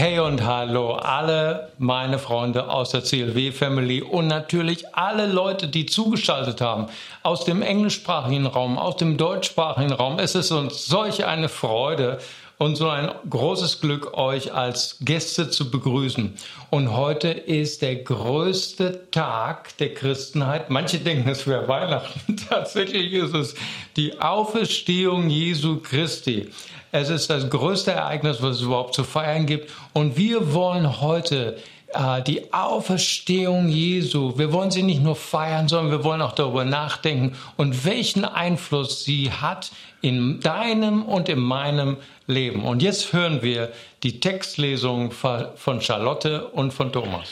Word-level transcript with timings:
Hey 0.00 0.18
und 0.18 0.46
hallo, 0.46 0.94
alle 0.94 1.72
meine 1.76 2.18
Freunde 2.18 2.70
aus 2.70 2.88
der 2.88 3.02
CLW 3.02 3.52
Family 3.52 4.00
und 4.00 4.28
natürlich 4.28 4.96
alle 4.96 5.26
Leute, 5.26 5.68
die 5.68 5.84
zugeschaltet 5.84 6.62
haben 6.62 6.86
aus 7.22 7.44
dem 7.44 7.60
englischsprachigen 7.60 8.46
Raum, 8.46 8.78
aus 8.78 8.96
dem 8.96 9.18
deutschsprachigen 9.18 9.92
Raum. 9.92 10.18
Es 10.18 10.34
ist 10.34 10.52
uns 10.52 10.86
solch 10.86 11.26
eine 11.26 11.50
Freude 11.50 12.16
und 12.60 12.76
so 12.76 12.90
ein 12.90 13.10
großes 13.28 13.80
Glück, 13.80 14.18
euch 14.18 14.52
als 14.52 14.98
Gäste 15.00 15.48
zu 15.48 15.70
begrüßen. 15.70 16.34
Und 16.68 16.94
heute 16.94 17.28
ist 17.28 17.80
der 17.80 17.96
größte 17.96 19.10
Tag 19.10 19.78
der 19.78 19.94
Christenheit. 19.94 20.68
Manche 20.68 20.98
denken, 20.98 21.30
es 21.30 21.46
wäre 21.46 21.66
Weihnachten. 21.68 22.36
Tatsächlich 22.50 23.14
ist 23.14 23.34
es 23.34 23.54
die 23.96 24.20
Auferstehung 24.20 25.30
Jesu 25.30 25.80
Christi. 25.80 26.50
Es 26.92 27.08
ist 27.08 27.30
das 27.30 27.48
größte 27.48 27.92
Ereignis, 27.92 28.42
was 28.42 28.56
es 28.56 28.62
überhaupt 28.62 28.92
zu 28.92 29.04
feiern 29.04 29.46
gibt. 29.46 29.70
Und 29.94 30.18
wir 30.18 30.52
wollen 30.52 31.00
heute 31.00 31.56
äh, 31.94 32.20
die 32.20 32.52
Auferstehung 32.52 33.70
Jesu, 33.70 34.36
wir 34.36 34.52
wollen 34.52 34.70
sie 34.70 34.82
nicht 34.82 35.02
nur 35.02 35.16
feiern, 35.16 35.66
sondern 35.66 35.90
wir 35.92 36.04
wollen 36.04 36.20
auch 36.20 36.32
darüber 36.32 36.66
nachdenken 36.66 37.36
und 37.56 37.86
welchen 37.86 38.26
Einfluss 38.26 39.02
sie 39.02 39.30
hat 39.32 39.72
in 40.02 40.40
deinem 40.40 41.02
und 41.02 41.28
in 41.28 41.40
meinem 41.40 41.96
Leben. 42.26 42.64
Und 42.64 42.82
jetzt 42.82 43.12
hören 43.12 43.42
wir 43.42 43.72
die 44.02 44.20
Textlesung 44.20 45.12
von 45.12 45.80
Charlotte 45.80 46.48
und 46.48 46.72
von 46.72 46.92
Thomas. 46.92 47.30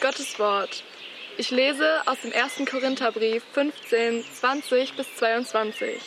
Gottes 0.00 0.38
Wort. 0.38 0.82
Ich 1.36 1.50
lese 1.50 2.02
aus 2.06 2.20
dem 2.20 2.32
1. 2.32 2.70
Korintherbrief 2.70 3.42
15, 3.52 4.22
20 4.22 4.94
bis 4.94 5.16
22. 5.16 6.00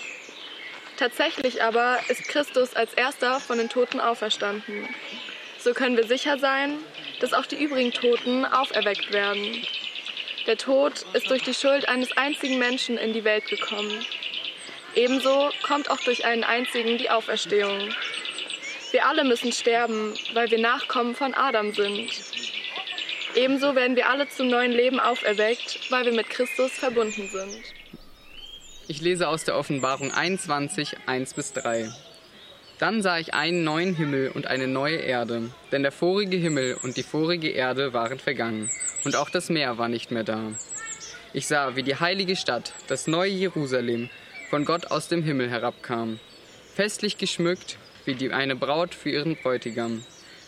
Tatsächlich 0.98 1.64
aber 1.64 1.98
ist 2.08 2.24
Christus 2.28 2.76
als 2.76 2.94
erster 2.94 3.40
von 3.40 3.58
den 3.58 3.70
Toten 3.70 4.00
auferstanden. 4.00 4.88
So 5.60 5.74
können 5.74 5.98
wir 5.98 6.08
sicher 6.08 6.40
sein, 6.40 6.78
dass 7.20 7.34
auch 7.34 7.46
die 7.46 7.62
übrigen 7.62 7.92
Toten 7.92 8.46
auferweckt 8.46 9.12
werden. 9.12 9.64
Der 10.46 10.58
Tod 10.58 11.06
ist 11.14 11.30
durch 11.30 11.44
die 11.44 11.54
Schuld 11.54 11.90
eines 11.90 12.16
einzigen 12.16 12.58
Menschen 12.58 12.98
in 12.98 13.12
die 13.12 13.26
Welt 13.26 13.48
gekommen. 13.48 14.06
Ebenso 14.98 15.52
kommt 15.62 15.92
auch 15.92 16.00
durch 16.00 16.26
einen 16.26 16.44
einzigen 16.44 16.98
die 16.98 17.12
Auferstehung. 17.12 17.94
Wir 18.90 19.06
alle 19.06 19.24
müssen 19.26 19.52
sterben, 19.52 20.16
weil 20.34 20.50
wir 20.50 20.58
Nachkommen 20.58 21.14
von 21.14 21.36
Adam 21.36 21.72
sind. 21.72 22.10
Ebenso 23.36 23.76
werden 23.76 23.96
wir 23.96 24.10
alle 24.10 24.28
zum 24.28 24.48
neuen 24.48 24.72
Leben 24.72 25.00
auferweckt, 25.00 25.92
weil 25.92 26.06
wir 26.06 26.14
mit 26.14 26.32
Christus 26.32 26.72
verbunden 26.72 27.30
sind. 27.30 27.62
Ich 28.88 29.00
lese 29.00 29.28
aus 29.28 29.44
der 29.44 29.56
Offenbarung 29.56 30.12
21, 30.12 30.96
1 31.06 31.36
bis 31.36 31.54
3. 31.54 31.92
Dann 32.80 33.04
sah 33.04 33.20
ich 33.20 33.36
einen 33.36 33.64
neuen 33.64 33.96
Himmel 33.96 34.32
und 34.34 34.48
eine 34.48 34.68
neue 34.68 34.98
Erde, 34.98 35.52
denn 35.72 35.84
der 35.84 35.92
vorige 35.92 36.38
Himmel 36.38 36.76
und 36.82 36.98
die 36.98 37.04
vorige 37.04 37.50
Erde 37.50 37.94
waren 37.94 38.18
vergangen, 38.18 38.72
und 39.04 39.16
auch 39.16 39.30
das 39.30 39.50
Meer 39.50 39.78
war 39.78 39.90
nicht 39.90 40.10
mehr 40.10 40.24
da. 40.24 40.54
Ich 41.34 41.46
sah, 41.46 41.76
wie 41.76 41.84
die 41.84 42.00
heilige 42.00 42.36
Stadt, 42.36 42.74
das 42.88 43.06
neue 43.06 43.30
Jerusalem, 43.30 44.10
von 44.50 44.66
Gott 44.66 44.92
aus 44.92 45.08
dem 45.08 45.24
Himmel 45.24 45.50
herabkam, 45.50 46.20
festlich 46.74 47.18
geschmückt 47.18 47.78
wie 48.06 48.16
die 48.16 48.32
eine 48.32 48.56
Braut 48.56 48.96
für 48.96 49.10
ihren 49.10 49.36
Bräutigam. 49.36 50.04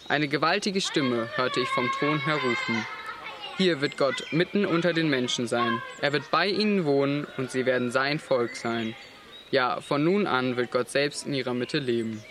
Eine 0.07 0.27
gewaltige 0.27 0.81
Stimme 0.81 1.27
hörte 1.35 1.59
ich 1.59 1.67
vom 1.67 1.89
Thron 1.99 2.23
her 2.25 2.35
rufen. 2.35 2.85
Hier 3.57 3.81
wird 3.81 3.97
Gott 3.97 4.23
mitten 4.31 4.65
unter 4.65 4.93
den 4.93 5.09
Menschen 5.09 5.47
sein. 5.47 5.81
Er 6.01 6.13
wird 6.13 6.31
bei 6.31 6.47
ihnen 6.47 6.85
wohnen 6.85 7.27
und 7.37 7.51
sie 7.51 7.65
werden 7.65 7.91
sein 7.91 8.17
Volk 8.17 8.55
sein. 8.55 8.95
Ja, 9.51 9.81
von 9.81 10.03
nun 10.03 10.27
an 10.27 10.55
wird 10.55 10.71
Gott 10.71 10.89
selbst 10.89 11.27
in 11.27 11.33
ihrer 11.33 11.53
Mitte 11.53 11.79
leben. 11.79 12.23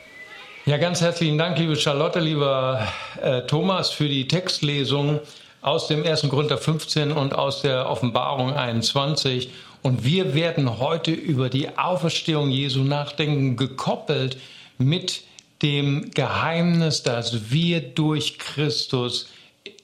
Ja, 0.65 0.79
ganz 0.79 1.03
herzlichen 1.03 1.37
Dank, 1.37 1.59
liebe 1.59 1.77
Charlotte, 1.77 2.19
lieber 2.19 2.87
äh, 3.21 3.43
Thomas, 3.43 3.91
für 3.91 4.09
die 4.09 4.27
Textlesung 4.27 5.21
aus 5.61 5.89
dem 5.89 6.05
1. 6.05 6.29
Korinther 6.29 6.59
15 6.59 7.13
und 7.13 7.35
aus 7.35 7.63
der 7.63 7.89
Offenbarung 7.91 8.55
21. 8.55 9.51
Und 9.83 10.05
wir 10.05 10.35
werden 10.35 10.79
heute 10.79 11.13
über 11.13 11.49
die 11.49 11.79
Auferstehung 11.79 12.51
Jesu 12.51 12.83
nachdenken, 12.83 13.57
gekoppelt 13.57 14.39
mit 14.77 15.23
dem 15.63 16.11
Geheimnis, 16.13 17.03
dass 17.03 17.51
wir 17.51 17.81
durch 17.81 18.39
Christus 18.39 19.29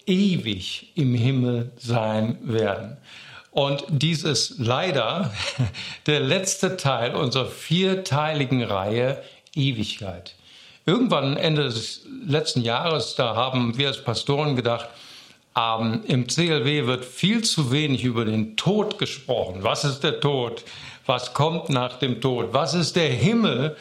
ewig 0.06 0.92
im 0.94 1.14
Himmel 1.14 1.72
sein 1.76 2.38
werden. 2.42 2.96
Und 3.50 3.84
dies 3.88 4.24
ist 4.24 4.58
leider 4.58 5.32
der 6.06 6.20
letzte 6.20 6.76
Teil 6.76 7.14
unserer 7.14 7.46
vierteiligen 7.46 8.62
Reihe 8.62 9.22
Ewigkeit. 9.54 10.34
Irgendwann 10.86 11.36
Ende 11.36 11.64
des 11.64 12.02
letzten 12.26 12.62
Jahres, 12.62 13.14
da 13.14 13.36
haben 13.36 13.78
wir 13.78 13.88
als 13.88 14.02
Pastoren 14.02 14.56
gedacht, 14.56 14.88
ähm, 15.56 16.02
im 16.06 16.26
CLW 16.26 16.86
wird 16.86 17.04
viel 17.04 17.42
zu 17.42 17.70
wenig 17.70 18.04
über 18.04 18.24
den 18.24 18.56
Tod 18.56 18.98
gesprochen. 18.98 19.62
Was 19.62 19.84
ist 19.84 20.00
der 20.00 20.20
Tod? 20.20 20.64
Was 21.06 21.34
kommt 21.34 21.68
nach 21.68 21.98
dem 21.98 22.20
Tod? 22.20 22.48
Was 22.52 22.74
ist 22.74 22.96
der 22.96 23.10
Himmel? 23.10 23.76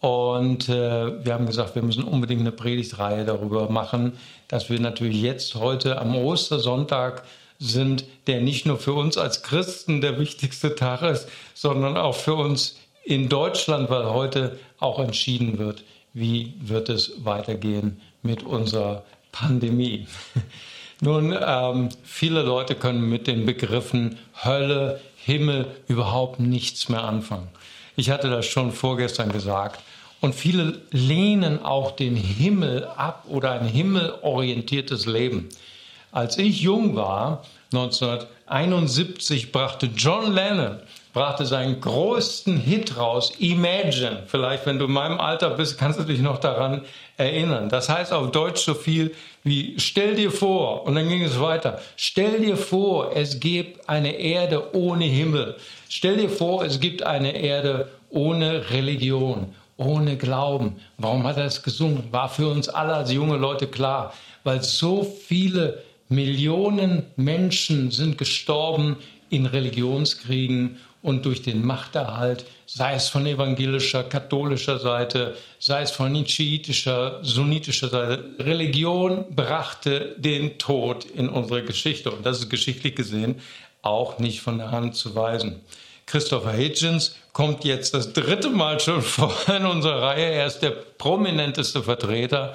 Und 0.00 0.68
äh, 0.68 1.24
wir 1.24 1.34
haben 1.34 1.46
gesagt, 1.46 1.74
wir 1.74 1.82
müssen 1.82 2.04
unbedingt 2.04 2.42
eine 2.42 2.52
Predigtreihe 2.52 3.24
darüber 3.24 3.70
machen, 3.70 4.12
dass 4.46 4.70
wir 4.70 4.78
natürlich 4.78 5.20
jetzt 5.20 5.54
heute 5.54 5.98
am 5.98 6.14
Ostersonntag 6.14 7.24
sind, 7.58 8.04
der 8.26 8.40
nicht 8.40 8.66
nur 8.66 8.78
für 8.78 8.92
uns 8.92 9.16
als 9.16 9.42
Christen 9.42 10.02
der 10.02 10.20
wichtigste 10.20 10.74
Tag 10.74 11.02
ist, 11.02 11.28
sondern 11.54 11.96
auch 11.96 12.14
für 12.14 12.34
uns 12.34 12.76
in 13.04 13.28
Deutschland, 13.28 13.88
weil 13.88 14.10
heute 14.10 14.58
auch 14.78 14.98
entschieden 14.98 15.58
wird, 15.58 15.82
wie 16.12 16.54
wird 16.60 16.88
es 16.88 17.24
weitergehen 17.24 18.00
mit 18.22 18.42
unserer 18.42 19.04
Pandemie. 19.32 20.06
Nun, 21.00 21.36
ähm, 21.38 21.90
viele 22.04 22.42
Leute 22.42 22.74
können 22.74 23.08
mit 23.08 23.26
den 23.26 23.44
Begriffen 23.44 24.18
Hölle, 24.44 25.00
Himmel 25.16 25.66
überhaupt 25.88 26.40
nichts 26.40 26.88
mehr 26.88 27.04
anfangen. 27.04 27.48
Ich 27.96 28.10
hatte 28.10 28.30
das 28.30 28.46
schon 28.46 28.72
vorgestern 28.72 29.30
gesagt. 29.32 29.80
Und 30.20 30.34
viele 30.34 30.80
lehnen 30.90 31.62
auch 31.62 31.90
den 31.90 32.16
Himmel 32.16 32.84
ab 32.84 33.24
oder 33.28 33.52
ein 33.52 33.66
himmelorientiertes 33.66 35.06
Leben. 35.06 35.48
Als 36.12 36.38
ich 36.38 36.62
jung 36.62 36.96
war, 36.96 37.44
1971, 37.72 39.52
brachte 39.52 39.90
John 39.94 40.32
Lennon 40.32 40.78
brachte 41.16 41.46
seinen 41.46 41.80
größten 41.80 42.58
Hit 42.58 42.98
raus, 42.98 43.32
Imagine. 43.38 44.24
Vielleicht, 44.26 44.66
wenn 44.66 44.78
du 44.78 44.84
in 44.84 44.92
meinem 44.92 45.18
Alter 45.18 45.48
bist, 45.48 45.78
kannst 45.78 45.98
du 45.98 46.04
dich 46.04 46.20
noch 46.20 46.36
daran 46.36 46.82
erinnern. 47.16 47.70
Das 47.70 47.88
heißt 47.88 48.12
auf 48.12 48.32
Deutsch 48.32 48.60
so 48.60 48.74
viel 48.74 49.14
wie 49.46 49.78
stell 49.78 50.16
dir 50.16 50.32
vor, 50.32 50.84
und 50.86 50.96
dann 50.96 51.08
ging 51.08 51.22
es 51.22 51.38
weiter, 51.38 51.80
stell 51.96 52.40
dir 52.40 52.56
vor, 52.56 53.12
es 53.14 53.38
gibt 53.38 53.88
eine 53.88 54.16
Erde 54.16 54.74
ohne 54.74 55.04
Himmel. 55.04 55.54
Stell 55.88 56.16
dir 56.16 56.28
vor, 56.28 56.64
es 56.64 56.80
gibt 56.80 57.04
eine 57.04 57.36
Erde 57.40 57.88
ohne 58.10 58.70
Religion, 58.70 59.54
ohne 59.76 60.16
Glauben. 60.16 60.76
Warum 60.98 61.24
hat 61.24 61.36
er 61.36 61.44
es 61.44 61.62
gesungen? 61.62 62.08
War 62.10 62.28
für 62.28 62.48
uns 62.48 62.68
alle 62.68 62.94
als 62.94 63.12
junge 63.12 63.36
Leute 63.36 63.68
klar, 63.68 64.12
weil 64.42 64.64
so 64.64 65.04
viele 65.04 65.80
Millionen 66.08 67.04
Menschen 67.14 67.92
sind 67.92 68.18
gestorben 68.18 68.96
in 69.30 69.46
Religionskriegen 69.46 70.78
und 71.02 71.24
durch 71.24 71.42
den 71.42 71.64
Machterhalt, 71.64 72.46
sei 72.66 72.94
es 72.94 73.08
von 73.08 73.26
evangelischer, 73.26 74.02
katholischer 74.02 74.80
Seite, 74.80 75.36
sei 75.66 75.82
es 75.82 75.90
von 75.90 76.24
schiitischer, 76.24 77.18
sunnitischer 77.22 77.88
Seite. 77.88 78.24
Religion 78.38 79.24
brachte 79.34 80.14
den 80.16 80.58
Tod 80.58 81.04
in 81.06 81.28
unsere 81.28 81.64
Geschichte 81.64 82.12
und 82.12 82.24
das 82.24 82.38
ist 82.38 82.50
geschichtlich 82.50 82.94
gesehen 82.94 83.40
auch 83.82 84.20
nicht 84.20 84.42
von 84.42 84.58
der 84.58 84.70
Hand 84.70 84.94
zu 84.94 85.16
weisen. 85.16 85.60
Christopher 86.06 86.52
Hitchens 86.52 87.16
kommt 87.32 87.64
jetzt 87.64 87.94
das 87.94 88.12
dritte 88.12 88.48
Mal 88.48 88.78
schon 88.78 89.02
vor 89.16 89.34
in 89.48 89.66
unserer 89.66 90.02
Reihe. 90.02 90.26
Er 90.34 90.46
ist 90.46 90.60
der 90.60 90.70
prominenteste 90.70 91.82
Vertreter 91.82 92.54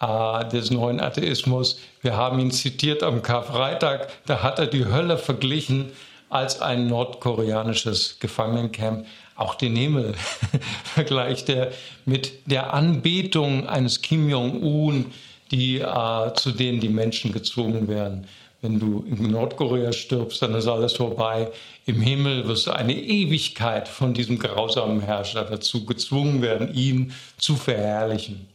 äh, 0.00 0.48
des 0.48 0.70
neuen 0.70 0.98
Atheismus. 0.98 1.78
Wir 2.00 2.16
haben 2.16 2.38
ihn 2.38 2.52
zitiert 2.52 3.02
am 3.02 3.20
Karfreitag. 3.20 4.08
Da 4.24 4.42
hat 4.42 4.58
er 4.58 4.66
die 4.66 4.86
Hölle 4.86 5.18
verglichen 5.18 5.92
als 6.30 6.62
ein 6.62 6.86
nordkoreanisches 6.86 8.18
Gefangenencamp. 8.18 9.06
Auch 9.36 9.54
den 9.54 9.76
Himmel 9.76 10.14
vergleicht 10.84 11.48
er 11.48 11.72
mit 12.04 12.32
der 12.46 12.72
Anbetung 12.72 13.68
eines 13.68 14.00
Kim 14.00 14.28
Jong-un, 14.28 15.06
die, 15.50 15.78
äh, 15.78 16.34
zu 16.34 16.52
denen 16.52 16.80
die 16.80 16.88
Menschen 16.88 17.32
gezwungen 17.32 17.86
werden. 17.86 18.26
Wenn 18.62 18.80
du 18.80 19.04
in 19.06 19.30
Nordkorea 19.30 19.92
stirbst, 19.92 20.40
dann 20.40 20.54
ist 20.54 20.66
alles 20.66 20.94
vorbei. 20.94 21.52
Im 21.84 22.00
Himmel 22.00 22.48
wirst 22.48 22.66
du 22.66 22.72
eine 22.72 22.94
Ewigkeit 22.94 23.86
von 23.86 24.14
diesem 24.14 24.38
grausamen 24.38 25.02
Herrscher 25.02 25.44
dazu 25.44 25.84
gezwungen 25.84 26.40
werden, 26.40 26.74
ihn 26.74 27.12
zu 27.36 27.54
verherrlichen. 27.54 28.48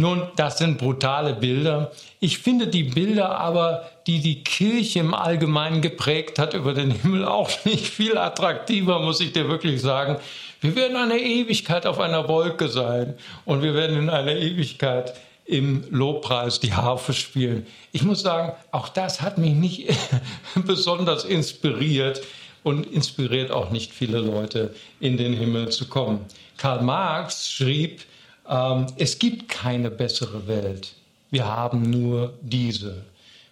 Nun, 0.00 0.22
das 0.34 0.56
sind 0.56 0.78
brutale 0.78 1.34
Bilder. 1.34 1.90
Ich 2.20 2.38
finde 2.38 2.68
die 2.68 2.84
Bilder 2.84 3.38
aber, 3.38 3.90
die 4.06 4.20
die 4.20 4.42
Kirche 4.42 5.00
im 5.00 5.12
Allgemeinen 5.12 5.82
geprägt 5.82 6.38
hat 6.38 6.54
über 6.54 6.72
den 6.72 6.90
Himmel, 6.90 7.26
auch 7.26 7.50
nicht 7.66 7.86
viel 7.86 8.16
attraktiver, 8.16 9.00
muss 9.00 9.20
ich 9.20 9.34
dir 9.34 9.50
wirklich 9.50 9.82
sagen. 9.82 10.16
Wir 10.62 10.74
werden 10.74 10.96
eine 10.96 11.18
Ewigkeit 11.18 11.84
auf 11.84 12.00
einer 12.00 12.28
Wolke 12.28 12.68
sein 12.68 13.14
und 13.44 13.62
wir 13.62 13.74
werden 13.74 13.98
in 13.98 14.08
einer 14.08 14.36
Ewigkeit 14.36 15.12
im 15.44 15.84
Lobpreis 15.90 16.60
die 16.60 16.72
Harfe 16.72 17.12
spielen. 17.12 17.66
Ich 17.92 18.02
muss 18.02 18.22
sagen, 18.22 18.52
auch 18.70 18.88
das 18.88 19.20
hat 19.20 19.36
mich 19.36 19.52
nicht 19.52 19.94
besonders 20.54 21.24
inspiriert 21.24 22.22
und 22.62 22.86
inspiriert 22.86 23.50
auch 23.50 23.68
nicht 23.68 23.92
viele 23.92 24.20
Leute, 24.20 24.74
in 24.98 25.18
den 25.18 25.34
Himmel 25.34 25.68
zu 25.68 25.88
kommen. 25.88 26.24
Karl 26.56 26.80
Marx 26.80 27.50
schrieb, 27.50 28.00
ähm, 28.50 28.86
es 28.96 29.18
gibt 29.18 29.48
keine 29.48 29.90
bessere 29.90 30.46
Welt. 30.46 30.92
Wir 31.30 31.46
haben 31.46 31.88
nur 31.88 32.34
diese. 32.42 33.04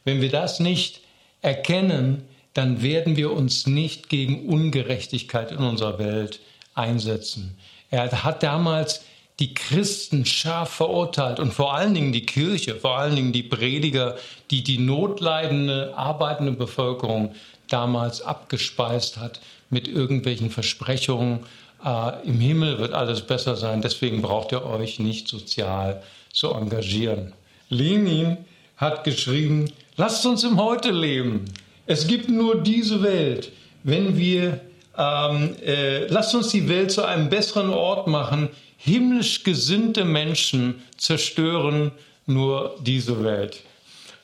Wenn 0.05 0.21
wir 0.21 0.31
das 0.31 0.61
nicht 0.61 1.01
erkennen, 1.41 2.25
dann 2.55 2.83
werden 2.83 3.17
wir 3.17 3.33
uns 3.33 3.67
nicht 3.67 4.09
gegen 4.09 4.47
Ungerechtigkeit 4.47 5.53
in 5.53 5.59
unserer 5.59 5.99
Welt 5.99 6.41
einsetzen. 6.75 7.57
Er 7.91 8.25
hat 8.25 8.43
damals 8.43 9.05
die 9.39 9.55
Christen 9.55 10.27
scharf 10.27 10.71
verurteilt 10.71 11.39
und 11.39 11.55
vor 11.55 11.75
allen 11.75 11.95
Dingen 11.95 12.13
die 12.13 12.27
Kirche, 12.27 12.75
vor 12.75 12.99
allen 12.99 13.15
Dingen 13.15 13.33
die 13.33 13.45
Prediger, 13.45 14.17
die 14.51 14.65
die 14.65 14.79
notleidende, 14.79 15.97
arbeitende 15.97 16.53
Bevölkerung 16.53 17.35
damals 17.69 18.21
abgespeist 18.21 19.19
hat 19.19 19.41
mit 19.71 19.87
irgendwelchen 19.87 20.51
Versprechungen. 20.51 21.41
Äh, 21.85 22.27
Im 22.27 22.41
Himmel 22.41 22.79
wird 22.79 22.93
alles 22.93 23.21
besser 23.23 23.57
sein, 23.57 23.83
deswegen 23.83 24.23
braucht 24.23 24.53
ihr 24.53 24.65
euch 24.65 24.99
nicht 24.99 25.29
sozial 25.29 26.03
zu 26.33 26.53
engagieren. 26.53 27.33
Lenin 27.69 28.39
hat 28.77 29.05
geschrieben, 29.05 29.71
lasst 29.97 30.25
uns 30.27 30.45
im 30.45 30.61
Heute 30.61 30.91
leben. 30.91 31.45
Es 31.87 32.07
gibt 32.07 32.29
nur 32.29 32.63
diese 32.63 33.03
Welt. 33.03 33.51
Wenn 33.83 34.17
wir, 34.17 34.61
ähm, 34.97 35.57
äh, 35.65 36.07
lasst 36.07 36.35
uns 36.35 36.49
die 36.49 36.69
Welt 36.69 36.91
zu 36.91 37.05
einem 37.05 37.29
besseren 37.29 37.71
Ort 37.71 38.07
machen. 38.07 38.51
Himmlisch 38.77 39.43
gesinnte 39.43 40.05
Menschen 40.05 40.83
zerstören 40.97 41.93
nur 42.27 42.77
diese 42.81 43.25
Welt. 43.25 43.63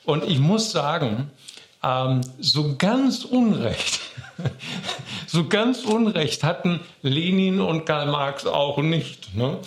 Und 0.05 0.23
ich 0.23 0.39
muss 0.39 0.71
sagen, 0.71 1.31
ähm, 1.83 2.21
so 2.39 2.75
ganz 2.77 3.25
Unrecht, 3.25 3.99
so 5.27 5.47
ganz 5.47 5.83
Unrecht 5.83 6.43
hatten 6.43 6.79
Lenin 7.01 7.61
und 7.61 7.85
Karl 7.85 8.07
Marx 8.07 8.45
auch 8.45 8.77
nicht. 8.77 9.35
Ne? 9.35 9.57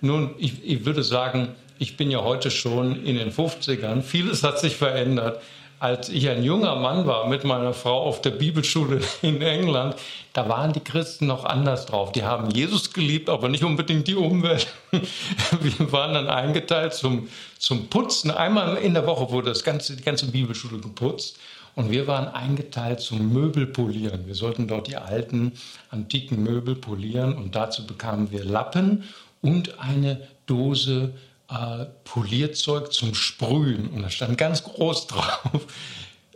Nun, 0.00 0.34
ich, 0.38 0.64
ich 0.64 0.84
würde 0.84 1.02
sagen, 1.02 1.48
ich 1.78 1.96
bin 1.96 2.10
ja 2.10 2.22
heute 2.22 2.50
schon 2.50 3.04
in 3.04 3.16
den 3.16 3.32
50ern, 3.32 4.02
vieles 4.02 4.42
hat 4.42 4.58
sich 4.58 4.76
verändert. 4.76 5.40
Als 5.78 6.08
ich 6.08 6.30
ein 6.30 6.42
junger 6.42 6.74
Mann 6.76 7.06
war 7.06 7.28
mit 7.28 7.44
meiner 7.44 7.74
Frau 7.74 8.02
auf 8.02 8.22
der 8.22 8.30
Bibelschule 8.30 9.02
in 9.22 9.42
England, 9.42 9.94
da 10.32 10.48
waren 10.48 10.72
die 10.72 10.80
Christen 10.80 11.26
noch 11.26 11.44
anders 11.44 11.84
drauf. 11.84 12.12
Die 12.12 12.24
haben 12.24 12.50
Jesus 12.50 12.94
geliebt, 12.94 13.28
aber 13.28 13.50
nicht 13.50 13.62
unbedingt 13.62 14.08
die 14.08 14.14
Umwelt. 14.14 14.68
Wir 14.90 15.92
waren 15.92 16.14
dann 16.14 16.28
eingeteilt 16.28 16.94
zum, 16.94 17.28
zum 17.58 17.88
Putzen. 17.88 18.30
Einmal 18.30 18.76
in 18.76 18.94
der 18.94 19.06
Woche 19.06 19.30
wurde 19.30 19.50
das 19.50 19.64
ganze, 19.64 19.96
die 19.96 20.02
ganze 20.02 20.30
Bibelschule 20.30 20.78
geputzt. 20.78 21.38
Und 21.76 21.90
wir 21.90 22.06
waren 22.06 22.26
eingeteilt 22.26 23.00
zum 23.00 23.32
Möbelpolieren. 23.32 24.26
Wir 24.26 24.34
sollten 24.34 24.66
dort 24.66 24.88
die 24.88 24.96
alten, 24.96 25.52
antiken 25.90 26.42
Möbel 26.42 26.74
polieren. 26.74 27.34
Und 27.34 27.54
dazu 27.54 27.86
bekamen 27.86 28.32
wir 28.32 28.44
Lappen 28.44 29.04
und 29.42 29.78
eine 29.78 30.26
Dose 30.46 31.12
äh, 31.50 31.84
Polierzeug 32.04 32.92
zum 32.94 33.14
Sprühen. 33.14 33.90
Und 33.90 34.02
da 34.02 34.10
stand 34.10 34.38
ganz 34.38 34.64
groß 34.64 35.06
drauf, 35.08 35.66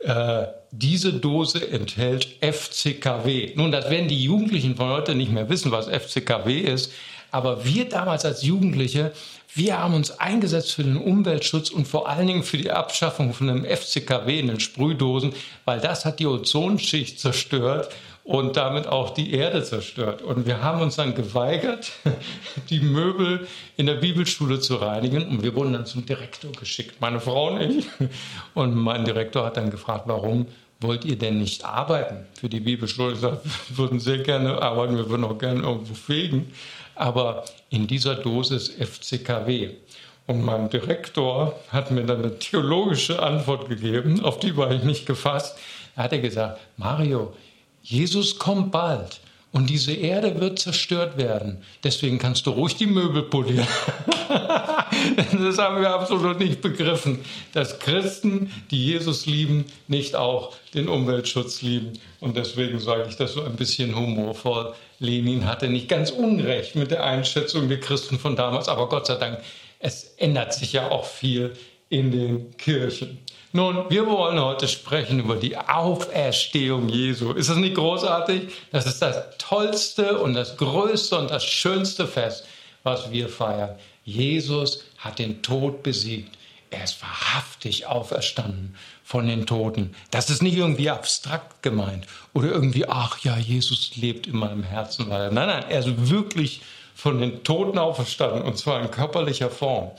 äh, 0.00 0.46
diese 0.72 1.14
Dose 1.14 1.70
enthält 1.70 2.28
FCKW. 2.42 3.54
Nun, 3.56 3.72
das 3.72 3.88
werden 3.88 4.08
die 4.08 4.22
Jugendlichen 4.22 4.76
von 4.76 4.90
heute 4.90 5.14
nicht 5.14 5.32
mehr 5.32 5.48
wissen, 5.48 5.72
was 5.72 5.88
FCKW 5.88 6.58
ist. 6.60 6.92
Aber 7.30 7.64
wir 7.64 7.88
damals 7.88 8.26
als 8.26 8.42
Jugendliche, 8.42 9.12
wir 9.54 9.78
haben 9.78 9.94
uns 9.94 10.12
eingesetzt 10.12 10.72
für 10.72 10.84
den 10.84 10.96
Umweltschutz 10.96 11.70
und 11.70 11.88
vor 11.88 12.08
allen 12.08 12.26
Dingen 12.26 12.42
für 12.42 12.58
die 12.58 12.70
Abschaffung 12.70 13.32
von 13.32 13.48
dem 13.48 13.64
FCKW 13.64 14.38
in 14.38 14.46
den 14.46 14.60
Sprühdosen, 14.60 15.32
weil 15.64 15.80
das 15.80 16.04
hat 16.04 16.20
die 16.20 16.26
Ozonschicht 16.26 17.18
zerstört 17.18 17.90
und 18.22 18.56
damit 18.56 18.86
auch 18.86 19.10
die 19.10 19.32
Erde 19.32 19.64
zerstört. 19.64 20.22
Und 20.22 20.46
wir 20.46 20.62
haben 20.62 20.80
uns 20.80 20.96
dann 20.96 21.14
geweigert, 21.14 21.90
die 22.70 22.80
Möbel 22.80 23.48
in 23.76 23.86
der 23.86 23.94
Bibelschule 23.94 24.60
zu 24.60 24.76
reinigen. 24.76 25.26
Und 25.26 25.42
wir 25.42 25.54
wurden 25.56 25.72
dann 25.72 25.86
zum 25.86 26.06
Direktor 26.06 26.52
geschickt, 26.52 27.00
meine 27.00 27.18
Frau 27.18 27.48
und 27.48 27.60
ich. 27.60 27.86
Und 28.54 28.76
mein 28.76 29.04
Direktor 29.04 29.46
hat 29.46 29.56
dann 29.56 29.70
gefragt, 29.70 30.04
warum 30.06 30.46
wollt 30.80 31.04
ihr 31.04 31.18
denn 31.18 31.38
nicht 31.38 31.64
arbeiten 31.64 32.26
für 32.38 32.48
die 32.48 32.60
Bibelschule? 32.60 33.14
Ich 33.14 33.20
sagte, 33.20 33.48
wir 33.68 33.78
würden 33.78 33.98
sehr 33.98 34.18
gerne 34.18 34.62
arbeiten, 34.62 34.96
wir 34.96 35.10
würden 35.10 35.24
auch 35.24 35.38
gerne 35.38 35.62
irgendwo 35.62 35.94
fegen. 35.94 36.52
Aber 37.00 37.46
in 37.70 37.86
dieser 37.86 38.14
Dosis 38.14 38.68
FCKW. 38.68 39.70
Und 40.26 40.44
mein 40.44 40.68
Direktor 40.68 41.58
hat 41.70 41.90
mir 41.90 42.04
dann 42.04 42.18
eine 42.18 42.38
theologische 42.38 43.22
Antwort 43.22 43.70
gegeben, 43.70 44.22
auf 44.22 44.38
die 44.38 44.54
war 44.54 44.70
ich 44.70 44.82
nicht 44.82 45.06
gefasst. 45.06 45.56
Da 45.96 46.02
hat 46.02 46.12
er 46.12 46.18
gesagt, 46.18 46.60
Mario, 46.76 47.32
Jesus 47.82 48.38
kommt 48.38 48.70
bald 48.70 49.20
und 49.50 49.70
diese 49.70 49.94
Erde 49.94 50.38
wird 50.40 50.58
zerstört 50.58 51.16
werden. 51.16 51.62
Deswegen 51.82 52.18
kannst 52.18 52.44
du 52.44 52.50
ruhig 52.50 52.76
die 52.76 52.86
Möbel 52.86 53.22
polieren. 53.22 53.66
das 55.32 55.56
haben 55.56 55.80
wir 55.80 55.88
absolut 55.88 56.38
nicht 56.38 56.60
begriffen, 56.60 57.20
dass 57.54 57.78
Christen, 57.78 58.52
die 58.70 58.84
Jesus 58.84 59.24
lieben, 59.24 59.64
nicht 59.88 60.16
auch 60.16 60.54
den 60.74 60.86
Umweltschutz 60.86 61.62
lieben. 61.62 61.94
Und 62.20 62.36
deswegen 62.36 62.78
sage 62.78 63.06
ich 63.08 63.16
das 63.16 63.32
so 63.32 63.42
ein 63.42 63.56
bisschen 63.56 63.96
humorvoll. 63.96 64.74
Lenin 65.00 65.46
hatte 65.46 65.68
nicht 65.68 65.88
ganz 65.88 66.10
unrecht 66.10 66.76
mit 66.76 66.90
der 66.90 67.02
Einschätzung 67.04 67.68
der 67.68 67.80
Christen 67.80 68.18
von 68.18 68.36
damals, 68.36 68.68
aber 68.68 68.88
Gott 68.88 69.06
sei 69.06 69.16
Dank, 69.16 69.40
es 69.78 70.04
ändert 70.18 70.54
sich 70.54 70.74
ja 70.74 70.90
auch 70.90 71.06
viel 71.06 71.56
in 71.88 72.12
den 72.12 72.56
Kirchen. 72.56 73.18
Nun, 73.52 73.86
wir 73.88 74.06
wollen 74.06 74.38
heute 74.38 74.68
sprechen 74.68 75.18
über 75.18 75.34
die 75.34 75.56
Auferstehung 75.56 76.88
Jesu. 76.88 77.32
Ist 77.32 77.50
das 77.50 77.56
nicht 77.56 77.74
großartig? 77.74 78.42
Das 78.70 78.86
ist 78.86 79.02
das 79.02 79.36
tollste 79.38 80.18
und 80.18 80.34
das 80.34 80.56
größte 80.56 81.18
und 81.18 81.30
das 81.30 81.44
schönste 81.44 82.06
Fest, 82.06 82.46
was 82.84 83.10
wir 83.10 83.28
feiern. 83.28 83.76
Jesus 84.04 84.84
hat 84.98 85.18
den 85.18 85.42
Tod 85.42 85.82
besiegt. 85.82 86.36
Er 86.70 86.84
ist 86.84 87.02
wahrhaftig 87.02 87.86
auferstanden 87.86 88.76
von 89.02 89.26
den 89.26 89.44
Toten. 89.44 89.94
Das 90.12 90.30
ist 90.30 90.40
nicht 90.40 90.56
irgendwie 90.56 90.88
abstrakt 90.88 91.64
gemeint 91.64 92.06
oder 92.32 92.48
irgendwie, 92.48 92.86
ach 92.86 93.18
ja, 93.24 93.36
Jesus 93.36 93.96
lebt 93.96 94.28
in 94.28 94.36
meinem 94.36 94.62
Herzen 94.62 95.10
weiter. 95.10 95.32
Nein, 95.32 95.48
nein, 95.48 95.64
er 95.68 95.80
ist 95.80 96.08
wirklich 96.10 96.62
von 96.94 97.20
den 97.20 97.42
Toten 97.42 97.76
auferstanden 97.78 98.42
und 98.42 98.56
zwar 98.56 98.80
in 98.80 98.90
körperlicher 98.90 99.50
Form. 99.50 99.90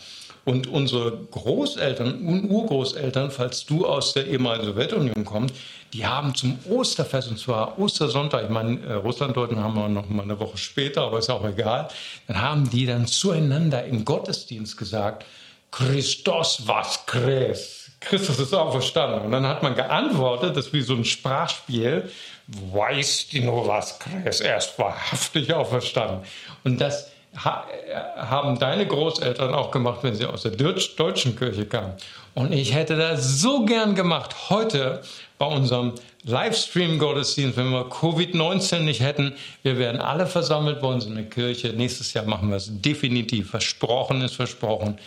Und 0.44 0.66
unsere 0.68 1.12
Großeltern 1.30 2.26
und 2.26 2.50
Urgroßeltern, 2.50 3.30
falls 3.30 3.66
du 3.66 3.86
aus 3.86 4.14
der 4.14 4.28
ehemaligen 4.28 4.66
Sowjetunion 4.66 5.26
kommst, 5.26 5.54
die 5.94 6.06
haben 6.06 6.34
zum 6.34 6.58
Osterfest, 6.70 7.30
und 7.30 7.38
zwar 7.38 7.78
Ostersonntag, 7.78 8.46
ich 8.46 8.50
meine, 8.50 8.80
äh, 8.82 8.94
Russlanddeutschen 8.94 9.60
haben 9.60 9.76
wir 9.76 9.90
noch 9.90 10.10
mal 10.10 10.24
eine 10.24 10.40
Woche 10.40 10.58
später, 10.58 11.02
aber 11.02 11.20
ist 11.20 11.30
auch 11.30 11.46
egal, 11.46 11.90
dann 12.28 12.42
haben 12.42 12.70
die 12.70 12.86
dann 12.86 13.06
zueinander 13.08 13.84
im 13.86 14.06
Gottesdienst 14.06 14.78
gesagt, 14.78 15.26
Christos 15.72 16.64
was 16.66 17.06
Christ. 17.06 17.92
Christus 18.02 18.40
ist 18.40 18.54
auferstanden. 18.54 19.22
Und 19.22 19.32
dann 19.32 19.48
hat 19.48 19.64
man 19.64 19.76
geantwortet, 19.76 20.58
das 20.58 20.68
ist 20.68 20.74
wie 20.74 20.82
so 20.82 20.96
ein 20.96 21.06
Sprachspiel, 21.06 22.10
weißt 22.48 23.34
du 23.34 23.42
nur 23.42 23.68
was 23.68 24.00
Christ, 24.00 24.42
er 24.42 24.58
ist 24.58 24.78
wahrhaftig 24.78 25.54
auferstanden. 25.54 26.22
Und 26.64 26.82
das 26.82 27.12
haben 27.34 28.60
deine 28.60 28.86
Großeltern 28.86 29.54
auch 29.54 29.72
gemacht, 29.72 30.00
wenn 30.02 30.16
sie 30.16 30.26
aus 30.26 30.42
der 30.42 30.52
deutschen 30.52 31.38
Kirche 31.38 31.66
kamen. 31.66 31.94
Und 32.34 32.52
ich 32.52 32.74
hätte 32.74 32.98
das 32.98 33.40
so 33.40 33.64
gern 33.64 33.96
gemacht. 33.96 34.50
Heute 34.50 35.02
bei 35.38 35.46
unserem 35.46 35.94
Livestream-Gottesdienst, 36.24 37.56
wenn 37.56 37.70
wir 37.70 37.86
Covid-19 37.86 38.80
nicht 38.80 39.02
hätten, 39.02 39.34
wir 39.64 39.78
wären 39.78 40.00
alle 40.00 40.28
versammelt 40.28 40.82
bei 40.82 40.88
uns 40.88 41.06
in 41.06 41.16
der 41.16 41.24
Kirche. 41.26 41.70
Nächstes 41.70 42.14
Jahr 42.14 42.26
machen 42.26 42.50
wir 42.50 42.58
es 42.58 42.70
definitiv. 42.70 43.52
Versprochen 43.52 44.22
ist 44.22 44.36
versprochen. 44.36 44.98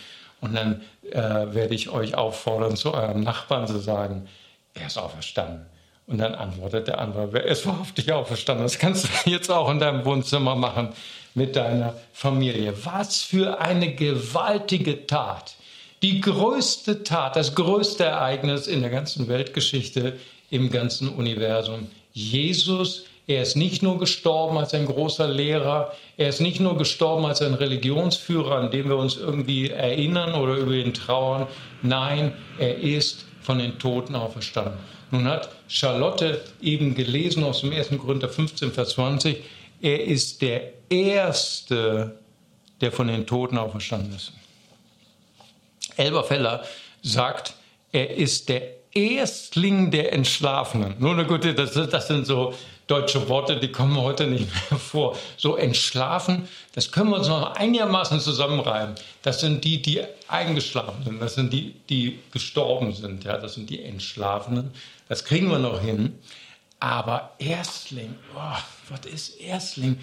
Und 0.41 0.55
dann 0.55 0.81
äh, 1.11 1.53
werde 1.53 1.73
ich 1.73 1.89
euch 1.89 2.15
auffordern, 2.15 2.75
zu 2.75 2.93
eurem 2.93 3.21
Nachbarn 3.21 3.67
zu 3.67 3.79
sagen, 3.79 4.27
er 4.73 4.87
ist 4.87 4.97
auferstanden. 4.97 5.65
Und 6.07 6.19
dann 6.19 6.35
antwortet 6.35 6.87
der 6.87 6.99
andere, 6.99 7.33
wer 7.33 7.45
ist 7.45 7.65
wahrhaftig 7.65 8.11
auferstanden? 8.11 8.63
Das 8.65 8.77
kannst 8.77 9.05
du 9.05 9.09
jetzt 9.29 9.49
auch 9.49 9.69
in 9.69 9.79
deinem 9.79 10.05
Wohnzimmer 10.05 10.55
machen 10.55 10.89
mit 11.33 11.55
deiner 11.55 11.95
Familie. 12.13 12.73
Was 12.85 13.21
für 13.21 13.59
eine 13.59 13.93
gewaltige 13.95 15.07
Tat. 15.07 15.55
Die 16.01 16.21
größte 16.21 17.03
Tat, 17.03 17.35
das 17.35 17.55
größte 17.55 18.03
Ereignis 18.03 18.67
in 18.67 18.81
der 18.81 18.91
ganzen 18.91 19.27
Weltgeschichte, 19.27 20.19
im 20.51 20.69
ganzen 20.69 21.09
Universum. 21.09 21.87
Jesus, 22.13 23.05
er 23.27 23.41
ist 23.41 23.55
nicht 23.55 23.81
nur 23.81 23.97
gestorben 23.97 24.57
als 24.57 24.73
ein 24.73 24.85
großer 24.85 25.27
Lehrer, 25.27 25.91
er 26.17 26.29
ist 26.29 26.41
nicht 26.41 26.59
nur 26.59 26.77
gestorben 26.77 27.25
als 27.25 27.41
ein 27.41 27.55
Religionsführer, 27.55 28.57
an 28.57 28.71
dem 28.71 28.87
wir 28.87 28.97
uns 28.97 29.17
irgendwie 29.17 29.69
erinnern 29.69 30.35
oder 30.35 30.55
über 30.55 30.73
ihn 30.73 30.93
trauern. 30.93 31.47
Nein, 31.81 32.33
er 32.59 32.77
ist 32.77 33.25
von 33.41 33.57
den 33.57 33.79
Toten 33.79 34.15
auferstanden. 34.15 34.77
Nun 35.11 35.25
hat 35.25 35.49
Charlotte 35.67 36.41
eben 36.61 36.93
gelesen 36.93 37.43
aus 37.43 37.61
dem 37.61 37.71
1. 37.71 37.89
Korinther 37.97 38.29
15, 38.29 38.71
Vers 38.71 38.89
20, 38.89 39.37
er 39.81 40.03
ist 40.03 40.41
der 40.41 40.73
Erste, 40.89 42.19
der 42.81 42.91
von 42.91 43.07
den 43.07 43.25
Toten 43.25 43.57
auferstanden 43.57 44.15
ist. 44.15 44.33
Elberfeller 45.97 46.63
sagt, 47.01 47.53
er 47.91 48.15
ist 48.15 48.49
der 48.49 48.61
Erstling 48.93 49.91
der 49.91 50.13
Entschlafenen. 50.13 50.95
Nur 50.99 51.11
eine 51.11 51.25
gute, 51.25 51.53
das, 51.53 51.73
das 51.73 52.07
sind 52.07 52.25
so 52.25 52.53
deutsche 52.87 53.27
Worte, 53.29 53.59
die 53.59 53.71
kommen 53.71 53.97
heute 53.97 54.27
nicht 54.27 54.47
mehr 54.69 54.79
vor. 54.79 55.17
So 55.37 55.55
entschlafen, 55.55 56.47
das 56.73 56.91
können 56.91 57.09
wir 57.09 57.17
uns 57.17 57.27
noch 57.27 57.55
einigermaßen 57.55 58.19
zusammenreiben. 58.19 58.95
Das 59.21 59.39
sind 59.39 59.63
die, 59.63 59.81
die 59.81 60.01
eingeschlafen 60.27 61.03
sind. 61.03 61.21
Das 61.21 61.35
sind 61.35 61.51
die, 61.51 61.75
die 61.89 62.19
gestorben 62.31 62.93
sind. 62.93 63.23
Ja, 63.23 63.37
das 63.37 63.55
sind 63.55 63.69
die 63.69 63.83
Entschlafenen. 63.83 64.71
Das 65.07 65.25
kriegen 65.25 65.49
wir 65.49 65.59
noch 65.59 65.81
hin. 65.81 66.19
Aber 66.79 67.31
Erstling, 67.39 68.15
oh, 68.35 68.57
was 68.89 69.05
ist 69.11 69.39
Erstling? 69.39 69.99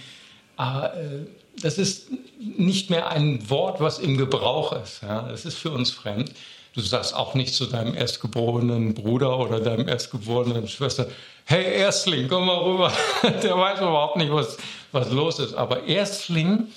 Aber, 0.56 0.94
äh, 0.96 1.26
das 1.60 1.78
ist 1.78 2.08
nicht 2.38 2.90
mehr 2.90 3.10
ein 3.10 3.48
Wort, 3.50 3.80
was 3.80 3.98
im 3.98 4.16
Gebrauch 4.16 4.72
ist. 4.72 5.02
Ja? 5.02 5.22
Das 5.22 5.44
ist 5.44 5.58
für 5.58 5.70
uns 5.70 5.90
fremd. 5.90 6.32
Du 6.74 6.80
sagst 6.80 7.14
auch 7.14 7.34
nicht 7.34 7.54
zu 7.54 7.66
deinem 7.66 7.94
erstgeborenen 7.94 8.94
Bruder 8.94 9.38
oder 9.38 9.60
deinem 9.60 9.88
erstgeborenen 9.88 10.68
Schwester, 10.68 11.06
hey 11.44 11.78
Erstling, 11.78 12.28
komm 12.28 12.46
mal 12.46 12.58
rüber. 12.58 12.92
Der 13.22 13.56
weiß 13.56 13.80
überhaupt 13.80 14.16
nicht, 14.16 14.32
was, 14.32 14.56
was 14.92 15.10
los 15.10 15.38
ist. 15.38 15.54
Aber 15.54 15.84
Erstling 15.84 16.68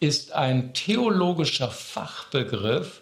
ist 0.00 0.32
ein 0.32 0.74
theologischer 0.74 1.70
Fachbegriff 1.70 3.00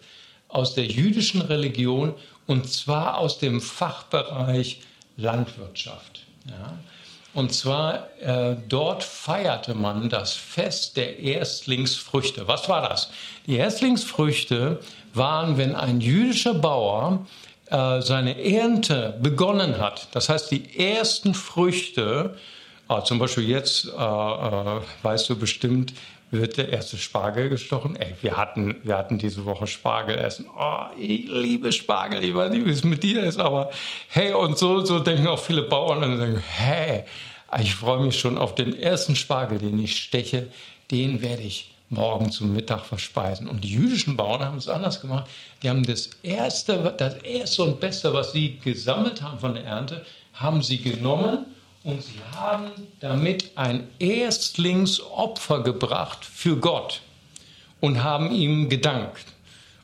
aus 0.48 0.74
der 0.74 0.86
jüdischen 0.86 1.40
Religion 1.40 2.14
und 2.46 2.70
zwar 2.70 3.18
aus 3.18 3.38
dem 3.38 3.60
Fachbereich 3.60 4.80
Landwirtschaft. 5.16 6.20
Ja? 6.46 6.78
Und 7.34 7.54
zwar 7.54 8.08
äh, 8.20 8.56
dort 8.68 9.02
feierte 9.02 9.74
man 9.74 10.10
das 10.10 10.34
Fest 10.34 10.96
der 10.98 11.18
Erstlingsfrüchte. 11.18 12.46
Was 12.46 12.68
war 12.68 12.86
das? 12.86 13.10
Die 13.46 13.56
Erstlingsfrüchte 13.56 14.80
waren, 15.14 15.56
wenn 15.56 15.74
ein 15.74 16.00
jüdischer 16.00 16.54
Bauer 16.54 17.26
äh, 17.72 18.02
seine 18.02 18.38
Ernte 18.44 19.18
begonnen 19.22 19.78
hat. 19.78 20.08
Das 20.12 20.28
heißt, 20.28 20.50
die 20.50 20.78
ersten 20.78 21.32
Früchte, 21.32 22.36
äh, 22.88 23.02
zum 23.02 23.18
Beispiel 23.18 23.48
jetzt, 23.48 23.86
äh, 23.86 23.90
äh, 23.90 24.80
weißt 25.02 25.30
du 25.30 25.36
bestimmt, 25.36 25.94
wird 26.30 26.56
der 26.58 26.70
erste 26.70 26.98
Spargel 26.98 27.48
gestochen. 27.48 27.96
Ey, 27.96 28.14
wir 28.20 28.36
hatten, 28.36 28.76
wir 28.82 28.96
hatten 28.96 29.18
diese 29.18 29.44
Woche 29.44 29.66
Spargel 29.66 30.18
essen. 30.18 30.46
Oh, 30.58 30.84
ich 30.98 31.28
liebe 31.28 31.72
Spargel, 31.72 32.22
ich 32.22 32.34
weiß 32.34 32.50
nicht, 32.50 32.66
wie 32.66 32.70
es 32.70 32.84
mit 32.84 33.02
dir 33.02 33.22
ist, 33.22 33.38
aber 33.38 33.70
hey, 34.08 34.32
und 34.32 34.58
so, 34.58 34.84
so 34.84 34.98
denken 34.98 35.26
auch 35.26 35.38
viele 35.38 35.62
Bauern 35.62 36.02
und 36.04 36.18
denken, 36.18 36.42
hey, 36.46 37.04
ich 37.60 37.74
freue 37.74 38.04
mich 38.04 38.18
schon 38.18 38.38
auf 38.38 38.54
den 38.54 38.78
ersten 38.78 39.16
Spargel, 39.16 39.58
den 39.58 39.78
ich 39.78 39.96
steche, 39.96 40.48
den 40.90 41.22
werde 41.22 41.42
ich 41.42 41.71
morgen 41.92 42.32
zum 42.32 42.52
Mittag 42.52 42.84
verspeisen. 42.84 43.48
Und 43.48 43.62
die 43.62 43.70
jüdischen 43.70 44.16
Bauern 44.16 44.44
haben 44.44 44.58
es 44.58 44.68
anders 44.68 45.00
gemacht. 45.00 45.30
Die 45.62 45.70
haben 45.70 45.84
das 45.84 46.10
erste, 46.22 46.94
das 46.96 47.14
erste 47.16 47.62
und 47.62 47.80
beste, 47.80 48.12
was 48.12 48.32
sie 48.32 48.58
gesammelt 48.58 49.22
haben 49.22 49.38
von 49.38 49.54
der 49.54 49.64
Ernte, 49.64 50.04
haben 50.32 50.62
sie 50.62 50.78
genommen 50.78 51.46
und 51.84 52.02
sie 52.02 52.20
haben 52.34 52.70
damit 53.00 53.52
ein 53.56 53.88
Erstlingsopfer 53.98 55.62
gebracht 55.62 56.24
für 56.24 56.56
Gott 56.56 57.02
und 57.80 58.02
haben 58.02 58.32
ihm 58.32 58.68
gedankt. 58.68 59.26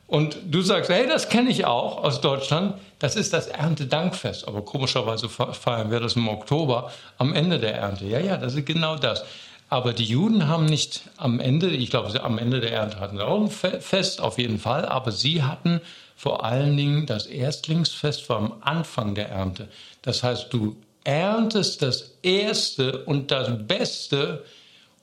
Und 0.07 0.37
du 0.49 0.61
sagst, 0.61 0.89
hey, 0.89 1.07
das 1.07 1.29
kenne 1.29 1.51
ich 1.51 1.65
auch 1.65 2.03
aus 2.03 2.19
Deutschland. 2.19 2.73
Das 2.97 3.15
ist 3.15 3.31
das 3.31 3.45
Erntedankfest. 3.45 4.47
Aber 4.47 4.65
komischerweise 4.65 5.29
feiern 5.29 5.91
wir 5.91 5.99
das 5.99 6.15
im 6.15 6.27
Oktober 6.27 6.91
am 7.19 7.33
Ende 7.33 7.59
der 7.59 7.75
Ernte. 7.75 8.05
Ja, 8.05 8.19
ja, 8.19 8.37
das 8.37 8.55
ist 8.55 8.65
genau 8.65 8.95
das. 8.95 9.23
Aber 9.69 9.93
die 9.93 10.05
Juden 10.05 10.47
haben 10.47 10.65
nicht 10.65 11.01
am 11.17 11.39
Ende, 11.39 11.69
ich 11.69 11.91
glaube, 11.91 12.23
am 12.23 12.39
Ende 12.39 12.59
der 12.59 12.73
Ernte 12.73 12.99
hatten 12.99 13.17
sie 13.17 13.25
auch 13.25 13.39
ein 13.39 13.81
Fest, 13.81 14.19
auf 14.19 14.39
jeden 14.39 14.59
Fall. 14.59 14.85
Aber 14.85 15.11
sie 15.11 15.43
hatten 15.43 15.81
vor 16.15 16.43
allen 16.43 16.75
Dingen 16.75 17.05
das 17.05 17.27
Erstlingsfest 17.27 18.27
war 18.29 18.37
am 18.37 18.53
Anfang 18.61 19.13
der 19.15 19.29
Ernte. 19.29 19.69
Das 20.01 20.23
heißt, 20.23 20.51
du 20.51 20.75
erntest 21.03 21.81
das 21.81 22.11
Erste 22.23 23.05
und 23.05 23.31
das 23.31 23.49
Beste 23.67 24.43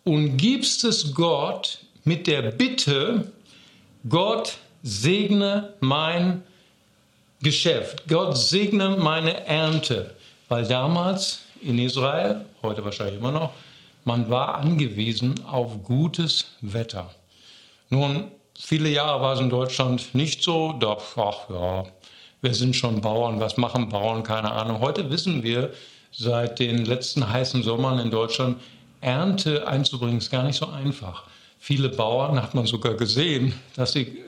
und 0.05 0.37
gibst 0.37 0.85
es 0.85 1.15
Gott 1.15 1.79
mit 2.05 2.27
der 2.27 2.43
Bitte, 2.43 3.33
Gott 4.09 4.59
segne 4.83 5.75
mein 5.81 6.43
Geschäft, 7.41 8.09
Gott 8.09 8.37
segne 8.37 8.91
meine 8.91 9.47
Ernte. 9.47 10.15
Weil 10.49 10.67
damals 10.67 11.43
in 11.63 11.79
Israel, 11.79 12.45
heute 12.63 12.85
wahrscheinlich 12.85 13.17
immer 13.17 13.33
noch, 13.33 13.53
man 14.07 14.31
war 14.31 14.55
angewiesen 14.55 15.35
auf 15.47 15.83
gutes 15.83 16.53
Wetter. 16.61 17.11
Nun, 17.91 18.31
viele 18.59 18.89
Jahre 18.89 19.21
war 19.21 19.35
es 19.35 19.41
in 19.41 19.51
Deutschland 19.51 20.15
nicht 20.15 20.43
so, 20.43 20.73
da, 20.73 20.97
ach 21.17 21.51
ja, 21.51 21.85
wir 22.41 22.55
sind 22.55 22.77
schon 22.77 23.01
Bauern, 23.01 23.41
was 23.41 23.57
machen 23.57 23.89
Bauern, 23.89 24.23
keine 24.23 24.53
Ahnung. 24.53 24.81
Heute 24.81 25.11
wissen 25.11 25.43
wir, 25.43 25.73
seit 26.13 26.61
den 26.61 26.85
letzten 26.85 27.29
heißen 27.29 27.65
Sommern 27.65 27.99
in 27.99 28.13
Deutschland, 28.13 28.61
Ernte 29.01 29.67
einzubringen, 29.67 30.19
ist 30.19 30.31
gar 30.31 30.45
nicht 30.45 30.57
so 30.57 30.69
einfach. 30.69 31.25
Viele 31.59 31.89
Bauern 31.89 32.41
hat 32.41 32.55
man 32.55 32.67
sogar 32.67 32.95
gesehen, 32.95 33.55
dass 33.75 33.93
sie 33.93 34.23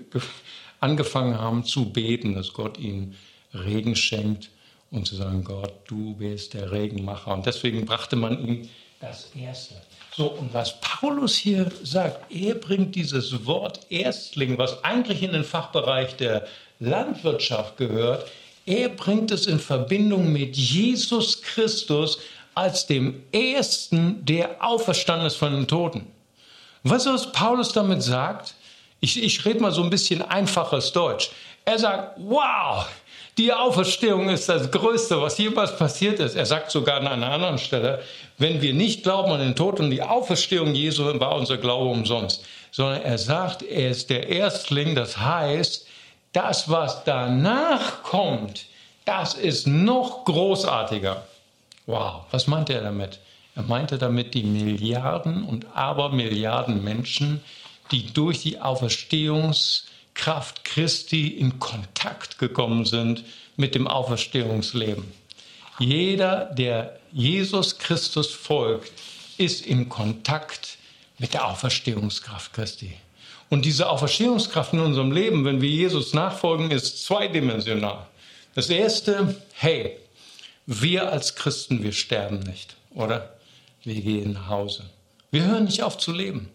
angefangen 0.80 1.38
haben 1.38 1.62
zu 1.64 1.92
beten, 1.92 2.34
dass 2.34 2.52
Gott 2.52 2.78
ihnen 2.78 3.14
Regen 3.54 3.94
schenkt 3.94 4.50
und 4.90 5.06
zu 5.06 5.14
sagen, 5.14 5.44
Gott, 5.44 5.72
du 5.86 6.14
bist 6.16 6.54
der 6.54 6.72
Regenmacher. 6.72 7.32
Und 7.32 7.46
deswegen 7.46 7.86
brachte 7.86 8.16
man 8.16 8.44
ihm 8.44 8.68
das 9.00 9.28
Erste. 9.36 9.74
So, 10.16 10.26
und 10.26 10.52
was 10.52 10.80
Paulus 10.80 11.36
hier 11.36 11.70
sagt, 11.84 12.32
er 12.32 12.54
bringt 12.54 12.94
dieses 12.94 13.46
Wort 13.46 13.80
Erstling, 13.88 14.58
was 14.58 14.82
eigentlich 14.82 15.22
in 15.22 15.32
den 15.32 15.44
Fachbereich 15.44 16.16
der 16.16 16.46
Landwirtschaft 16.80 17.76
gehört, 17.76 18.28
er 18.66 18.88
bringt 18.88 19.30
es 19.30 19.46
in 19.46 19.60
Verbindung 19.60 20.32
mit 20.32 20.56
Jesus 20.56 21.40
Christus 21.42 22.18
als 22.54 22.86
dem 22.86 23.22
Ersten, 23.32 24.24
der 24.24 24.56
auferstanden 24.62 25.26
ist 25.26 25.36
von 25.36 25.52
den 25.52 25.68
Toten. 25.68 26.06
Weißt 26.82 27.06
du, 27.06 27.12
was 27.12 27.32
Paulus 27.32 27.72
damit 27.72 28.02
sagt? 28.02 28.54
Ich, 29.00 29.22
ich 29.22 29.44
rede 29.44 29.60
mal 29.60 29.72
so 29.72 29.82
ein 29.82 29.90
bisschen 29.90 30.22
einfaches 30.22 30.92
Deutsch. 30.92 31.30
Er 31.64 31.78
sagt, 31.78 32.18
wow, 32.18 32.86
die 33.38 33.52
Auferstehung 33.52 34.28
ist 34.28 34.48
das 34.48 34.70
Größte, 34.70 35.22
was 35.22 35.38
jemals 35.38 35.76
passiert 35.76 36.18
ist. 36.18 36.34
Er 36.34 36.44
sagt 36.44 36.72
sogar 36.72 37.00
an 37.00 37.06
einer 37.06 37.30
anderen 37.30 37.58
Stelle, 37.58 38.02
wenn 38.36 38.60
wir 38.60 38.74
nicht 38.74 39.04
glauben 39.04 39.30
an 39.30 39.38
den 39.38 39.54
Tod 39.54 39.78
und 39.78 39.90
die 39.90 40.02
Auferstehung 40.02 40.74
Jesu, 40.74 41.04
war 41.20 41.36
unser 41.36 41.56
Glaube 41.56 41.88
umsonst. 41.88 42.44
Sondern 42.72 43.00
er 43.02 43.16
sagt, 43.16 43.62
er 43.62 43.90
ist 43.90 44.10
der 44.10 44.28
Erstling, 44.28 44.96
das 44.96 45.18
heißt, 45.18 45.86
das, 46.32 46.68
was 46.68 47.04
danach 47.04 48.02
kommt, 48.02 48.66
das 49.04 49.34
ist 49.34 49.66
noch 49.66 50.24
großartiger. 50.24 51.22
Wow, 51.86 52.24
was 52.32 52.48
meinte 52.48 52.74
er 52.74 52.82
damit? 52.82 53.20
Er 53.54 53.62
meinte 53.62 53.98
damit 53.98 54.34
die 54.34 54.42
Milliarden 54.42 55.44
und 55.44 55.76
Abermilliarden 55.76 56.82
Menschen, 56.84 57.40
die 57.92 58.12
durch 58.12 58.42
die 58.42 58.60
Auferstehungskraft 60.18 60.64
Christi 60.64 61.28
in 61.28 61.60
Kontakt 61.60 62.38
gekommen 62.38 62.84
sind 62.84 63.24
mit 63.56 63.74
dem 63.76 63.86
Auferstehungsleben. 63.86 65.04
Jeder, 65.78 66.46
der 66.46 66.98
Jesus 67.12 67.78
Christus 67.78 68.32
folgt, 68.32 68.92
ist 69.38 69.64
in 69.64 69.88
Kontakt 69.88 70.76
mit 71.18 71.34
der 71.34 71.46
Auferstehungskraft 71.46 72.52
Christi. 72.52 72.94
Und 73.48 73.64
diese 73.64 73.88
Auferstehungskraft 73.88 74.72
in 74.72 74.80
unserem 74.80 75.12
Leben, 75.12 75.44
wenn 75.44 75.62
wir 75.62 75.70
Jesus 75.70 76.12
nachfolgen, 76.14 76.72
ist 76.72 77.04
zweidimensional. 77.04 78.06
Das 78.54 78.68
erste, 78.68 79.36
hey, 79.54 79.96
wir 80.66 81.12
als 81.12 81.36
Christen, 81.36 81.82
wir 81.84 81.92
sterben 81.92 82.40
nicht, 82.40 82.76
oder? 82.92 83.38
Wir 83.84 84.00
gehen 84.00 84.32
nach 84.32 84.48
Hause. 84.48 84.90
Wir 85.30 85.44
hören 85.44 85.64
nicht 85.64 85.82
auf 85.84 85.96
zu 85.96 86.10
leben. 86.12 86.50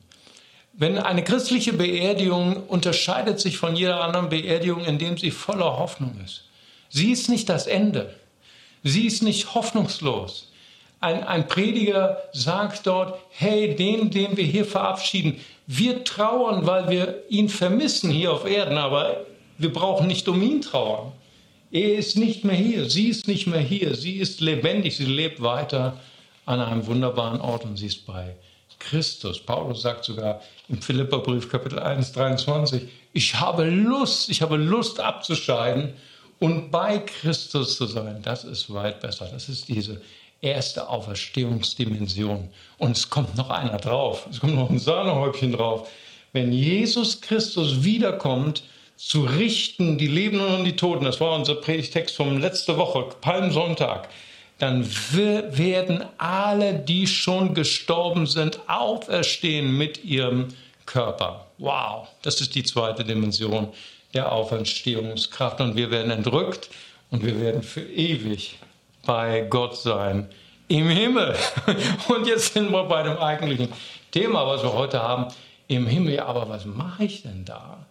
Wenn 0.75 0.97
eine 0.97 1.23
christliche 1.23 1.71
Beerdigung 1.73 2.63
unterscheidet 2.67 3.39
sich 3.39 3.57
von 3.57 3.75
jeder 3.75 4.03
anderen 4.03 4.29
Beerdigung, 4.29 4.83
indem 4.85 5.19
sie 5.19 5.29
voller 5.29 5.77
Hoffnung 5.77 6.19
ist. 6.25 6.45
Sie 6.89 7.11
ist 7.11 7.29
nicht 7.29 7.47
das 7.47 7.67
Ende. 7.67 8.15
Sie 8.83 9.05
ist 9.05 9.21
nicht 9.21 9.53
hoffnungslos. 9.53 10.51
Ein, 10.99 11.23
ein 11.23 11.47
Prediger 11.47 12.17
sagt 12.31 12.87
dort, 12.87 13.19
hey, 13.29 13.75
den, 13.75 14.09
den 14.09 14.35
wir 14.35 14.45
hier 14.45 14.65
verabschieden, 14.65 15.39
wir 15.67 16.03
trauern, 16.03 16.65
weil 16.65 16.89
wir 16.89 17.23
ihn 17.29 17.49
vermissen 17.49 18.09
hier 18.09 18.31
auf 18.31 18.45
Erden, 18.45 18.77
aber 18.77 19.25
wir 19.59 19.71
brauchen 19.71 20.07
nicht 20.07 20.27
um 20.27 20.41
ihn 20.41 20.61
trauern. 20.61 21.11
Er 21.71 21.95
ist 21.95 22.17
nicht 22.17 22.45
mehr 22.45 22.55
hier, 22.55 22.89
sie 22.89 23.09
ist 23.09 23.27
nicht 23.27 23.45
mehr 23.45 23.59
hier, 23.59 23.95
sie 23.95 24.17
ist 24.17 24.41
lebendig, 24.41 24.95
sie 24.97 25.05
lebt 25.05 25.41
weiter 25.41 25.99
an 26.45 26.59
einem 26.59 26.87
wunderbaren 26.87 27.41
Ort 27.41 27.63
und 27.63 27.77
sie 27.77 27.87
ist 27.87 28.05
bei 28.05 28.35
Christus. 28.89 29.39
Paulus 29.39 29.81
sagt 29.81 30.05
sogar 30.05 30.41
im 30.69 30.81
Philipperbrief 30.81 31.49
Kapitel 31.49 31.79
1, 31.79 32.11
23, 32.13 32.83
ich 33.13 33.39
habe 33.39 33.65
Lust, 33.65 34.29
ich 34.29 34.41
habe 34.41 34.57
Lust 34.57 34.99
abzuscheiden 34.99 35.93
und 36.39 36.71
bei 36.71 36.99
Christus 36.99 37.77
zu 37.77 37.85
sein. 37.85 38.21
Das 38.23 38.43
ist 38.43 38.73
weit 38.73 38.99
besser. 38.99 39.29
Das 39.31 39.49
ist 39.49 39.67
diese 39.67 40.01
erste 40.41 40.89
Auferstehungsdimension. 40.89 42.49
Und 42.77 42.97
es 42.97 43.09
kommt 43.09 43.37
noch 43.37 43.49
einer 43.49 43.77
drauf. 43.77 44.27
Es 44.29 44.39
kommt 44.39 44.55
noch 44.55 44.69
ein 44.69 44.79
Sahnehäubchen 44.79 45.53
drauf. 45.53 45.89
Wenn 46.33 46.51
Jesus 46.51 47.21
Christus 47.21 47.83
wiederkommt 47.83 48.63
zu 48.97 49.21
richten, 49.21 49.97
die 49.97 50.07
Lebenden 50.07 50.47
und 50.55 50.65
die 50.65 50.75
Toten, 50.75 51.05
das 51.05 51.19
war 51.19 51.35
unser 51.35 51.55
Predigtext 51.55 52.15
vom 52.15 52.37
letzte 52.37 52.77
Woche, 52.77 53.09
Palmsonntag, 53.21 54.09
dann 54.63 54.87
werden 55.11 56.05
alle, 56.17 56.73
die 56.73 57.05
schon 57.05 57.53
gestorben 57.53 58.27
sind, 58.27 58.61
auferstehen 58.67 59.77
mit 59.77 60.05
ihrem 60.05 60.47
Körper. 60.85 61.47
Wow, 61.57 62.07
das 62.21 62.39
ist 62.39 62.55
die 62.55 62.63
zweite 62.63 63.03
Dimension 63.03 63.67
der 64.13 64.31
Auferstehungskraft. 64.31 65.59
Und 65.59 65.75
wir 65.75 65.91
werden 65.91 66.11
entrückt 66.11 66.69
und 67.11 67.25
wir 67.25 67.41
werden 67.41 67.61
für 67.61 67.81
ewig 67.81 68.57
bei 69.05 69.41
Gott 69.41 69.75
sein 69.75 70.29
im 70.69 70.87
Himmel. 70.87 71.35
Und 72.07 72.25
jetzt 72.25 72.53
sind 72.53 72.71
wir 72.71 72.85
bei 72.85 73.03
dem 73.03 73.17
eigentlichen 73.17 73.67
Thema, 74.11 74.47
was 74.47 74.63
wir 74.63 74.71
heute 74.71 75.03
haben, 75.03 75.27
im 75.67 75.87
Himmel. 75.87 76.21
Aber 76.21 76.47
was 76.47 76.63
mache 76.63 77.03
ich 77.03 77.23
denn 77.23 77.43
da? 77.43 77.85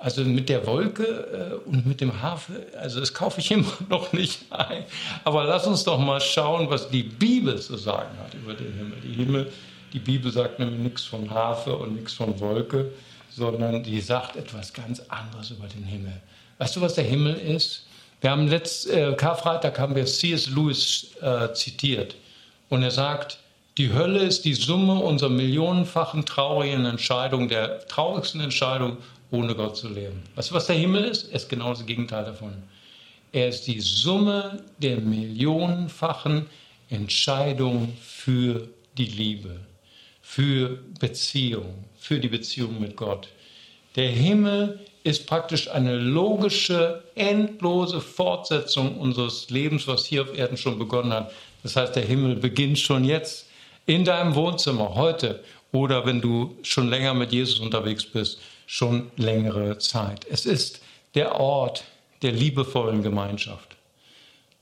Also 0.00 0.24
mit 0.24 0.48
der 0.48 0.66
Wolke 0.66 1.04
äh, 1.04 1.68
und 1.68 1.84
mit 1.84 2.00
dem 2.00 2.22
Hafen, 2.22 2.56
also 2.80 3.00
das 3.00 3.12
kaufe 3.12 3.40
ich 3.40 3.50
immer 3.50 3.70
noch 3.90 4.14
nicht 4.14 4.40
ein. 4.48 4.84
Aber 5.24 5.44
lass 5.44 5.66
uns 5.66 5.84
doch 5.84 5.98
mal 5.98 6.22
schauen, 6.22 6.70
was 6.70 6.88
die 6.88 7.02
Bibel 7.02 7.60
zu 7.60 7.76
sagen 7.76 8.18
hat 8.18 8.32
über 8.32 8.54
den 8.54 8.72
Himmel. 8.72 8.98
Die 9.02 9.12
Himmel, 9.12 9.52
die 9.92 9.98
Bibel 9.98 10.32
sagt 10.32 10.58
nämlich 10.58 10.78
nichts 10.80 11.04
von 11.04 11.28
Harfe 11.28 11.76
und 11.76 11.96
nichts 11.96 12.14
von 12.14 12.40
Wolke, 12.40 12.90
sondern 13.28 13.82
die 13.82 14.00
sagt 14.00 14.36
etwas 14.36 14.72
ganz 14.72 15.02
anderes 15.08 15.50
über 15.50 15.66
den 15.66 15.84
Himmel. 15.84 16.14
Weißt 16.56 16.76
du, 16.76 16.80
was 16.80 16.94
der 16.94 17.04
Himmel 17.04 17.34
ist? 17.34 17.84
Wir 18.22 18.30
haben 18.30 18.48
letzten 18.48 18.96
äh, 18.96 19.14
Karfreitag 19.14 19.78
haben 19.78 19.94
wir 19.94 20.06
C.S. 20.06 20.48
Lewis 20.48 21.08
äh, 21.20 21.52
zitiert 21.52 22.16
und 22.70 22.82
er 22.82 22.90
sagt, 22.90 23.38
die 23.76 23.92
Hölle 23.92 24.20
ist 24.20 24.46
die 24.46 24.54
Summe 24.54 24.94
unserer 24.94 25.30
millionenfachen 25.30 26.24
traurigen 26.24 26.86
Entscheidungen, 26.86 27.48
der 27.48 27.86
traurigsten 27.86 28.40
Entscheidung 28.40 28.96
ohne 29.30 29.54
Gott 29.54 29.76
zu 29.76 29.88
leben. 29.88 30.22
Weißt 30.34 30.50
du, 30.50 30.54
was 30.54 30.66
der 30.66 30.76
Himmel 30.76 31.04
ist? 31.04 31.28
Er 31.28 31.36
ist 31.36 31.48
genau 31.48 31.70
das 31.70 31.86
Gegenteil 31.86 32.24
davon. 32.24 32.52
Er 33.32 33.48
ist 33.48 33.66
die 33.66 33.80
Summe 33.80 34.64
der 34.78 34.98
millionenfachen 34.98 36.46
Entscheidungen 36.88 37.96
für 38.00 38.68
die 38.98 39.06
Liebe, 39.06 39.60
für 40.20 40.78
Beziehung, 40.98 41.84
für 41.98 42.18
die 42.18 42.28
Beziehung 42.28 42.80
mit 42.80 42.96
Gott. 42.96 43.28
Der 43.96 44.10
Himmel 44.10 44.80
ist 45.04 45.26
praktisch 45.26 45.70
eine 45.70 45.96
logische, 45.96 47.02
endlose 47.14 48.00
Fortsetzung 48.00 48.98
unseres 48.98 49.48
Lebens, 49.50 49.86
was 49.86 50.06
hier 50.06 50.22
auf 50.22 50.36
Erden 50.36 50.56
schon 50.56 50.78
begonnen 50.78 51.12
hat. 51.12 51.32
Das 51.62 51.76
heißt, 51.76 51.96
der 51.96 52.04
Himmel 52.04 52.36
beginnt 52.36 52.78
schon 52.78 53.04
jetzt 53.04 53.46
in 53.90 54.04
deinem 54.04 54.36
Wohnzimmer 54.36 54.94
heute 54.94 55.42
oder 55.72 56.06
wenn 56.06 56.20
du 56.20 56.56
schon 56.62 56.88
länger 56.88 57.12
mit 57.12 57.32
Jesus 57.32 57.58
unterwegs 57.58 58.06
bist, 58.06 58.38
schon 58.66 59.10
längere 59.16 59.78
Zeit. 59.78 60.24
Es 60.30 60.46
ist 60.46 60.80
der 61.16 61.40
Ort 61.40 61.82
der 62.22 62.30
liebevollen 62.30 63.02
Gemeinschaft. 63.02 63.76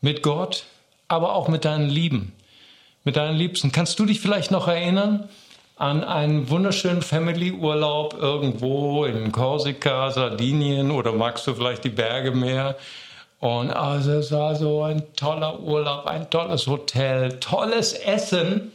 Mit 0.01 0.23
Gott, 0.23 0.65
aber 1.09 1.35
auch 1.35 1.49
mit 1.49 1.67
deinen 1.67 1.91
Lieben, 1.91 2.33
mit 3.05 3.17
deinen 3.17 3.37
Liebsten. 3.37 3.71
Kannst 3.71 3.99
du 3.99 4.07
dich 4.07 4.19
vielleicht 4.19 4.51
noch 4.51 4.67
erinnern 4.67 5.29
an 5.77 6.05
einen 6.05 6.49
wunderschönen 6.49 7.03
Family-Urlaub 7.03 8.15
irgendwo 8.19 9.05
in 9.05 9.31
Korsika, 9.31 10.11
Sardinien 10.11 10.91
oder 10.91 11.13
magst 11.13 11.47
du 11.47 11.55
vielleicht 11.55 11.85
die 11.85 11.91
Berge 11.91 12.31
mehr? 12.31 12.79
Und 13.41 13.73
also 13.73 14.13
es 14.13 14.33
war 14.33 14.55
so 14.55 14.85
ein 14.85 15.03
toller 15.17 15.61
Urlaub, 15.61 16.07
ein 16.07 16.31
tolles 16.31 16.67
Hotel, 16.67 17.39
tolles 17.41 17.93
Essen. 17.93 18.73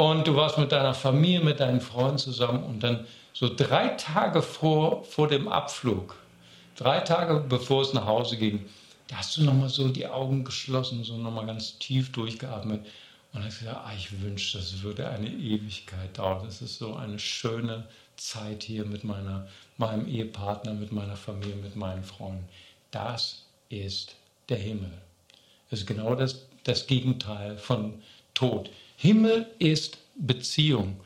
Und 0.00 0.28
du 0.28 0.36
warst 0.36 0.58
mit 0.58 0.70
deiner 0.70 0.94
Familie, 0.94 1.40
mit 1.40 1.58
deinen 1.58 1.80
Freunden 1.80 2.18
zusammen 2.18 2.62
und 2.62 2.84
dann 2.84 3.04
so 3.32 3.52
drei 3.52 3.88
Tage 3.88 4.42
vor, 4.42 5.02
vor 5.02 5.26
dem 5.26 5.48
Abflug, 5.48 6.14
drei 6.76 7.00
Tage 7.00 7.40
bevor 7.40 7.82
es 7.82 7.94
nach 7.94 8.06
Hause 8.06 8.36
ging, 8.36 8.64
da 9.08 9.16
hast 9.16 9.36
du 9.36 9.42
nochmal 9.42 9.68
so 9.68 9.88
die 9.88 10.06
Augen 10.06 10.44
geschlossen, 10.44 11.02
so 11.02 11.16
nochmal 11.16 11.46
ganz 11.46 11.80
tief 11.80 12.12
durchgeatmet 12.12 12.86
und 13.32 13.44
hast 13.44 13.58
gesagt, 13.58 13.80
ah, 13.84 13.92
ich 13.96 14.22
wünschte, 14.22 14.58
das 14.58 14.82
würde 14.82 15.08
eine 15.08 15.30
Ewigkeit 15.30 16.16
dauern. 16.16 16.44
Das 16.44 16.62
ist 16.62 16.78
so 16.78 16.94
eine 16.94 17.18
schöne 17.18 17.82
Zeit 18.16 18.62
hier 18.62 18.84
mit 18.84 19.02
meiner, 19.02 19.48
meinem 19.78 20.06
Ehepartner, 20.06 20.74
mit 20.74 20.92
meiner 20.92 21.16
Familie, 21.16 21.56
mit 21.56 21.74
meinen 21.74 22.04
Freunden. 22.04 22.48
Das 22.92 23.46
ist 23.68 24.14
der 24.48 24.58
Himmel. 24.58 24.92
Das 25.70 25.80
ist 25.80 25.86
genau 25.86 26.14
das, 26.14 26.46
das 26.62 26.86
Gegenteil 26.86 27.58
von 27.58 28.00
Tod. 28.34 28.70
Himmel 29.00 29.46
ist 29.60 29.96
Beziehung. 30.16 30.96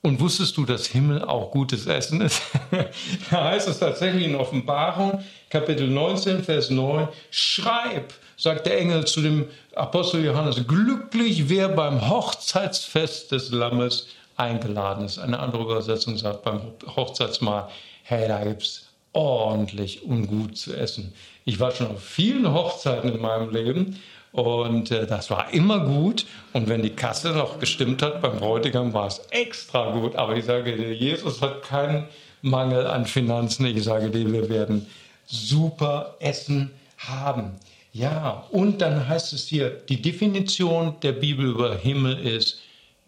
Und 0.00 0.18
wusstest 0.20 0.56
du, 0.56 0.64
dass 0.64 0.86
Himmel 0.86 1.22
auch 1.22 1.50
gutes 1.50 1.86
Essen 1.86 2.22
ist? 2.22 2.40
da 3.30 3.44
heißt 3.50 3.68
es 3.68 3.78
tatsächlich 3.78 4.24
in 4.24 4.34
Offenbarung, 4.34 5.22
Kapitel 5.50 5.86
19, 5.86 6.42
Vers 6.42 6.70
9, 6.70 7.08
schreib, 7.30 8.14
sagt 8.38 8.64
der 8.64 8.80
Engel 8.80 9.04
zu 9.04 9.20
dem 9.20 9.44
Apostel 9.74 10.24
Johannes, 10.24 10.66
glücklich 10.66 11.50
wer 11.50 11.68
beim 11.68 12.08
Hochzeitsfest 12.08 13.32
des 13.32 13.50
Lammes 13.50 14.08
eingeladen 14.36 15.04
ist. 15.04 15.18
Eine 15.18 15.38
andere 15.38 15.64
Übersetzung 15.64 16.16
sagt 16.16 16.42
beim 16.44 16.62
Hochzeitsmahl, 16.96 17.68
hey, 18.02 18.26
da 18.28 18.42
gibt 18.42 18.62
es 18.62 18.86
ordentlich 19.12 20.02
und 20.04 20.26
gut 20.26 20.56
zu 20.56 20.74
essen. 20.74 21.12
Ich 21.44 21.60
war 21.60 21.70
schon 21.70 21.88
auf 21.88 22.02
vielen 22.02 22.50
Hochzeiten 22.50 23.14
in 23.14 23.20
meinem 23.20 23.50
Leben 23.50 24.00
und 24.32 24.90
äh, 24.90 25.06
das 25.06 25.30
war 25.30 25.52
immer 25.52 25.80
gut. 25.80 26.26
Und 26.52 26.68
wenn 26.68 26.82
die 26.82 26.90
Kasse 26.90 27.30
noch 27.30 27.58
gestimmt 27.58 28.02
hat 28.02 28.22
beim 28.22 28.38
Bräutigam, 28.38 28.92
war 28.92 29.06
es 29.06 29.20
extra 29.30 29.92
gut. 29.92 30.16
Aber 30.16 30.36
ich 30.36 30.46
sage 30.46 30.76
dir, 30.76 30.94
Jesus 30.94 31.42
hat 31.42 31.62
keinen 31.62 32.08
Mangel 32.40 32.86
an 32.86 33.06
Finanzen. 33.06 33.66
Ich 33.66 33.84
sage 33.84 34.10
dir, 34.10 34.30
wir 34.32 34.48
werden 34.48 34.86
super 35.26 36.16
Essen 36.18 36.70
haben. 36.98 37.52
Ja, 37.92 38.46
und 38.50 38.80
dann 38.80 39.06
heißt 39.06 39.34
es 39.34 39.46
hier, 39.46 39.68
die 39.68 40.00
Definition 40.00 40.96
der 41.02 41.12
Bibel 41.12 41.46
über 41.46 41.76
Himmel 41.76 42.18
ist, 42.18 42.58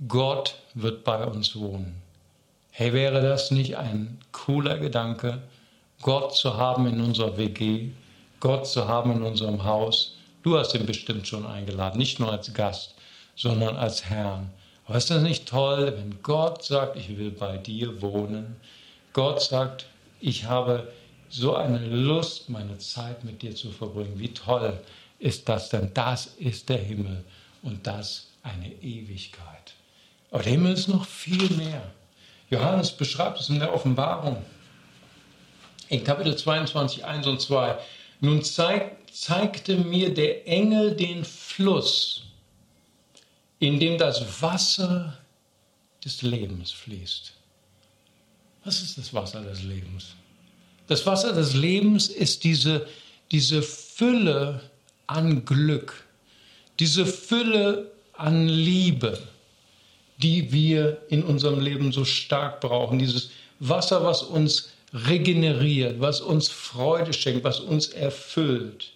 Gott 0.07 0.57
wird 0.75 1.05
bei 1.05 1.25
uns 1.25 1.57
wohnen. 1.57 2.03
Hey, 2.71 2.93
wäre 2.93 3.23
das 3.23 3.51
nicht 3.51 3.79
ein 3.79 4.19
cooler 4.33 4.77
Gedanke, 4.79 5.41
Gott 6.03 6.37
zu 6.37 6.59
haben 6.59 6.87
in 6.87 7.01
unserer 7.01 7.39
WG, 7.39 7.91
Gott 8.41 8.67
zu 8.67 8.87
haben 8.87 9.13
in 9.13 9.23
unserem 9.23 9.65
Haus? 9.65 10.14
Du 10.45 10.59
hast 10.59 10.75
ihn 10.75 10.85
bestimmt 10.85 11.27
schon 11.27 11.47
eingeladen, 11.47 11.97
nicht 11.97 12.21
nur 12.21 12.31
als 12.31 12.53
Gast, 12.53 12.95
sondern 13.35 13.77
als 13.77 14.05
Herrn. 14.05 14.51
Aber 14.85 14.99
ist 14.99 15.11
das 15.11 15.23
nicht 15.23 15.49
toll, 15.49 15.95
wenn 15.97 16.23
Gott 16.23 16.63
sagt, 16.63 16.97
ich 16.97 17.17
will 17.17 17.31
bei 17.31 17.57
dir 17.57 18.03
wohnen? 18.03 18.57
Gott 19.15 19.41
sagt, 19.41 19.87
ich 20.21 20.45
habe 20.45 20.93
so 21.31 21.57
eine 21.57 21.79
Lust, 21.79 22.51
meine 22.51 22.77
Zeit 22.77 23.25
mit 23.25 23.41
dir 23.41 23.55
zu 23.55 23.71
verbringen. 23.71 24.19
Wie 24.19 24.35
toll 24.35 24.79
ist 25.19 25.49
das 25.49 25.71
denn? 25.71 25.93
Das 25.95 26.27
ist 26.27 26.69
der 26.69 26.77
Himmel 26.77 27.25
und 27.63 27.87
das 27.87 28.27
eine 28.43 28.71
Ewigkeit. 28.83 29.73
Aber 30.31 30.43
der 30.43 30.53
Himmel 30.53 30.75
ist 30.75 30.89
noch 30.89 31.07
viel 31.07 31.49
mehr. 31.57 31.91
Johannes 32.51 32.91
beschreibt 32.91 33.41
es 33.41 33.49
in 33.49 33.61
der 33.61 33.73
Offenbarung. 33.73 34.37
In 35.89 36.05
Kapitel 36.05 36.37
22, 36.37 37.03
1 37.03 37.27
und 37.29 37.41
2. 37.41 37.79
Nun 38.21 38.43
zeigt 38.43 39.04
zeigte 39.15 39.77
mir 39.77 40.13
der 40.13 40.47
Engel 40.49 40.97
den 40.97 41.25
Fluss, 41.25 42.25
in 43.61 43.79
dem 43.79 43.97
das 43.97 44.43
Wasser 44.43 45.17
des 46.05 46.23
Lebens 46.23 46.73
fließt. 46.73 47.33
Was 48.65 48.83
ist 48.83 48.99
das 48.99 49.15
Wasser 49.15 49.41
des 49.43 49.63
Lebens? 49.63 50.17
Das 50.89 51.07
Wasser 51.07 51.33
des 51.33 51.55
Lebens 51.55 52.09
ist 52.09 52.43
diese, 52.43 52.89
diese 53.31 53.63
Fülle 53.63 54.61
an 55.07 55.45
Glück, 55.45 56.05
diese 56.81 57.07
Fülle 57.07 57.93
an 58.15 58.49
Liebe, 58.49 59.23
die 60.19 60.51
wir 60.51 61.01
in 61.09 61.23
unserem 61.23 61.61
Leben 61.61 61.93
so 61.93 62.05
stark 62.05 62.61
brauchen. 62.61 62.99
Dieses 62.99 63.31
Wasser, 63.61 64.03
was 64.03 64.25
uns 64.25 64.71
regeneriert, 64.93 66.01
was 66.01 66.21
uns 66.21 66.49
Freude 66.49 67.13
schenkt, 67.13 67.45
was 67.45 67.61
uns 67.61 67.89
erfüllt. 67.89 68.94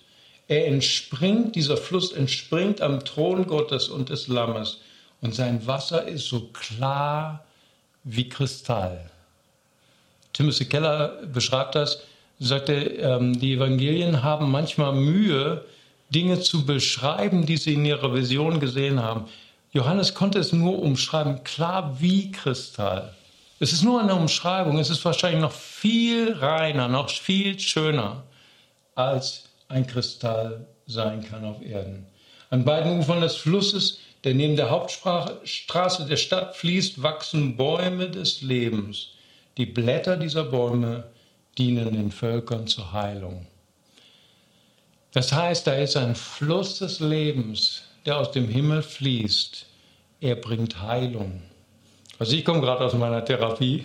Er 0.48 0.66
entspringt, 0.66 1.54
dieser 1.54 1.76
Fluss 1.76 2.12
entspringt 2.12 2.80
am 2.80 3.04
Thron 3.04 3.46
Gottes 3.46 3.88
und 3.88 4.08
des 4.08 4.28
Lammes. 4.28 4.80
Und 5.20 5.34
sein 5.34 5.66
Wasser 5.66 6.08
ist 6.08 6.26
so 6.26 6.48
klar 6.52 7.44
wie 8.04 8.28
Kristall. 8.28 9.11
Timothy 10.32 10.64
Keller 10.64 11.26
beschreibt 11.32 11.74
das, 11.74 12.02
sagte, 12.38 12.72
ähm, 12.72 13.38
die 13.38 13.54
Evangelien 13.54 14.22
haben 14.22 14.50
manchmal 14.50 14.92
Mühe, 14.92 15.64
Dinge 16.11 16.40
zu 16.40 16.64
beschreiben, 16.64 17.44
die 17.44 17.58
sie 17.58 17.74
in 17.74 17.84
ihrer 17.84 18.14
Vision 18.14 18.61
gesehen 18.61 19.02
haben. 19.02 19.26
Johannes 19.72 20.14
konnte 20.14 20.38
es 20.38 20.52
nur 20.52 20.78
umschreiben, 20.78 21.44
klar 21.44 22.00
wie 22.00 22.32
Kristall. 22.32 23.14
Es 23.61 23.72
ist 23.72 23.82
nur 23.82 24.00
eine 24.00 24.14
Umschreibung, 24.14 24.78
es 24.78 24.88
ist 24.88 25.04
wahrscheinlich 25.04 25.42
noch 25.42 25.52
viel 25.52 26.32
reiner, 26.32 26.88
noch 26.88 27.11
viel 27.11 27.58
schöner 27.58 28.22
als 28.94 29.47
ein 29.68 29.87
Kristall 29.87 30.66
sein 30.87 31.22
kann 31.22 31.44
auf 31.44 31.62
Erden. 31.62 32.07
An 32.50 32.64
beiden 32.64 32.98
Ufern 32.98 33.20
des 33.20 33.37
Flusses, 33.37 34.00
der 34.24 34.35
neben 34.35 34.57
der 34.57 34.70
Hauptstraße 34.70 36.07
der 36.07 36.16
Stadt 36.16 36.57
fließt, 36.57 37.02
wachsen 37.02 37.57
Bäume 37.57 38.11
des 38.11 38.40
Lebens. 38.40 39.11
Die 39.59 39.66
Blätter 39.66 40.16
dieser 40.16 40.44
Bäume, 40.44 41.04
dienen 41.59 41.92
den 41.92 42.11
Völkern 42.11 42.66
zur 42.66 42.92
Heilung. 42.92 43.46
Das 45.12 45.33
heißt, 45.33 45.66
da 45.66 45.74
ist 45.74 45.96
ein 45.96 46.14
Fluss 46.14 46.78
des 46.78 47.00
Lebens, 47.00 47.83
der 48.07 48.18
aus 48.18 48.31
dem 48.31 48.48
Himmel 48.48 48.83
fließt. 48.83 49.66
Er 50.20 50.37
bringt 50.37 50.81
Heilung. 50.81 51.42
Also 52.18 52.35
ich 52.35 52.44
komme 52.44 52.61
gerade 52.61 52.85
aus 52.85 52.94
meiner 52.94 53.24
Therapie 53.24 53.85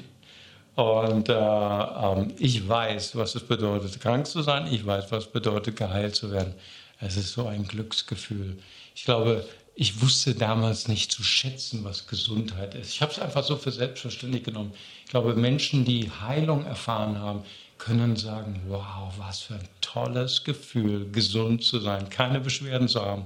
und 0.76 1.30
äh, 1.30 1.34
äh, 1.34 2.28
ich 2.38 2.68
weiß, 2.68 3.16
was 3.16 3.36
es 3.36 3.44
bedeutet, 3.44 4.00
krank 4.00 4.26
zu 4.26 4.42
sein. 4.42 4.68
Ich 4.74 4.86
weiß, 4.86 5.12
was 5.12 5.26
es 5.26 5.32
bedeutet, 5.32 5.76
geheilt 5.76 6.16
zu 6.16 6.32
werden. 6.32 6.54
Es 7.00 7.16
ist 7.18 7.34
so 7.34 7.48
ein 7.48 7.68
Glücksgefühl. 7.68 8.58
Ich 8.96 9.06
glaube, 9.06 9.46
ich 9.76 10.02
wusste 10.02 10.36
damals 10.36 10.88
nicht 10.88 11.12
zu 11.12 11.24
schätzen, 11.24 11.84
was 11.84 12.08
Gesundheit 12.08 12.76
ist. 12.76 12.94
Ich 12.94 13.02
habe 13.02 13.12
es 13.12 13.20
einfach 13.20 13.44
so 13.44 13.56
für 13.56 13.72
selbstverständlich 13.72 14.44
genommen. 14.44 14.74
Ich 15.06 15.12
glaube, 15.12 15.36
Menschen, 15.36 15.86
die 15.86 16.10
Heilung 16.10 16.66
erfahren 16.66 17.20
haben, 17.20 17.44
können 17.78 18.16
sagen, 18.16 18.62
wow, 18.68 19.14
was 19.18 19.42
für 19.42 19.56
ein 19.56 19.68
tolles 19.82 20.44
Gefühl, 20.44 21.12
gesund 21.12 21.64
zu 21.64 21.80
sein, 21.80 22.10
keine 22.10 22.40
Beschwerden 22.40 22.88
zu 22.88 23.02
haben. 23.02 23.26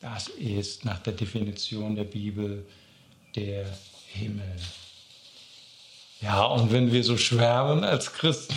Das 0.00 0.28
ist 0.28 0.84
nach 0.84 0.98
der 1.00 1.12
Definition 1.12 1.94
der 1.94 2.04
Bibel 2.04 2.64
der 3.36 3.66
Himmel. 4.08 4.56
Ja, 6.22 6.44
und 6.44 6.72
wenn 6.72 6.92
wir 6.92 7.02
so 7.02 7.16
schwärmen 7.16 7.82
als 7.82 8.12
Christen 8.12 8.54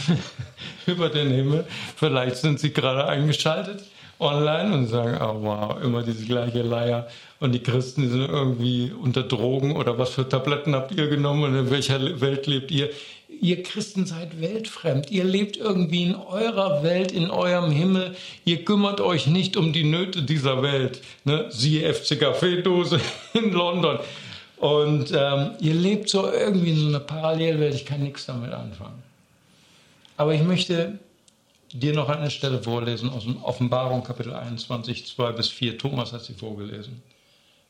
über 0.85 1.09
den 1.09 1.31
Himmel, 1.31 1.65
vielleicht 1.95 2.37
sind 2.37 2.59
Sie 2.59 2.71
gerade 2.71 3.07
eingeschaltet 3.07 3.83
online 4.19 4.73
und 4.73 4.87
sagen, 4.87 5.17
oh 5.21 5.41
wow, 5.41 5.81
immer 5.81 6.03
diese 6.03 6.25
gleiche 6.25 6.61
Leier. 6.61 7.07
Und 7.39 7.51
die 7.51 7.59
Christen 7.59 8.09
sind 8.09 8.21
irgendwie 8.21 8.91
unter 8.91 9.23
Drogen 9.23 9.75
oder 9.75 9.97
was 9.97 10.11
für 10.11 10.27
Tabletten 10.27 10.73
habt 10.73 10.93
ihr 10.93 11.07
genommen 11.07 11.43
und 11.43 11.55
in 11.55 11.71
welcher 11.71 12.21
Welt 12.21 12.47
lebt 12.47 12.71
ihr? 12.71 12.89
Ihr 13.41 13.63
Christen 13.63 14.05
seid 14.05 14.39
weltfremd. 14.39 15.11
Ihr 15.11 15.25
lebt 15.25 15.57
irgendwie 15.57 16.03
in 16.03 16.15
eurer 16.15 16.83
Welt, 16.83 17.11
in 17.11 17.29
eurem 17.29 17.71
Himmel. 17.71 18.15
Ihr 18.45 18.63
kümmert 18.63 19.01
euch 19.01 19.27
nicht 19.27 19.57
um 19.57 19.73
die 19.73 19.83
Nöte 19.83 20.23
dieser 20.23 20.61
Welt. 20.61 21.01
Ne? 21.25 21.47
Siehe 21.49 21.93
FC 21.93 22.17
Kaffeedose 22.17 23.01
in 23.33 23.51
London. 23.51 23.99
Und 24.57 25.11
ähm, 25.11 25.51
ihr 25.59 25.73
lebt 25.73 26.09
so 26.09 26.31
irgendwie 26.31 26.71
in 26.71 26.79
so 26.79 26.87
einer 26.87 26.99
Parallelwelt. 26.99 27.75
Ich 27.75 27.85
kann 27.85 28.01
nichts 28.01 28.25
damit 28.25 28.53
anfangen. 28.53 29.03
Aber 30.17 30.33
ich 30.33 30.43
möchte 30.43 30.99
dir 31.73 31.93
noch 31.93 32.07
eine 32.07 32.31
Stelle 32.31 32.63
vorlesen 32.63 33.09
aus 33.09 33.23
dem 33.23 33.43
Offenbarung 33.43 34.03
Kapitel 34.03 34.33
21, 34.33 35.07
2 35.07 35.31
bis 35.33 35.49
4. 35.49 35.77
Thomas 35.77 36.13
hat 36.13 36.23
sie 36.23 36.33
vorgelesen. 36.33 37.03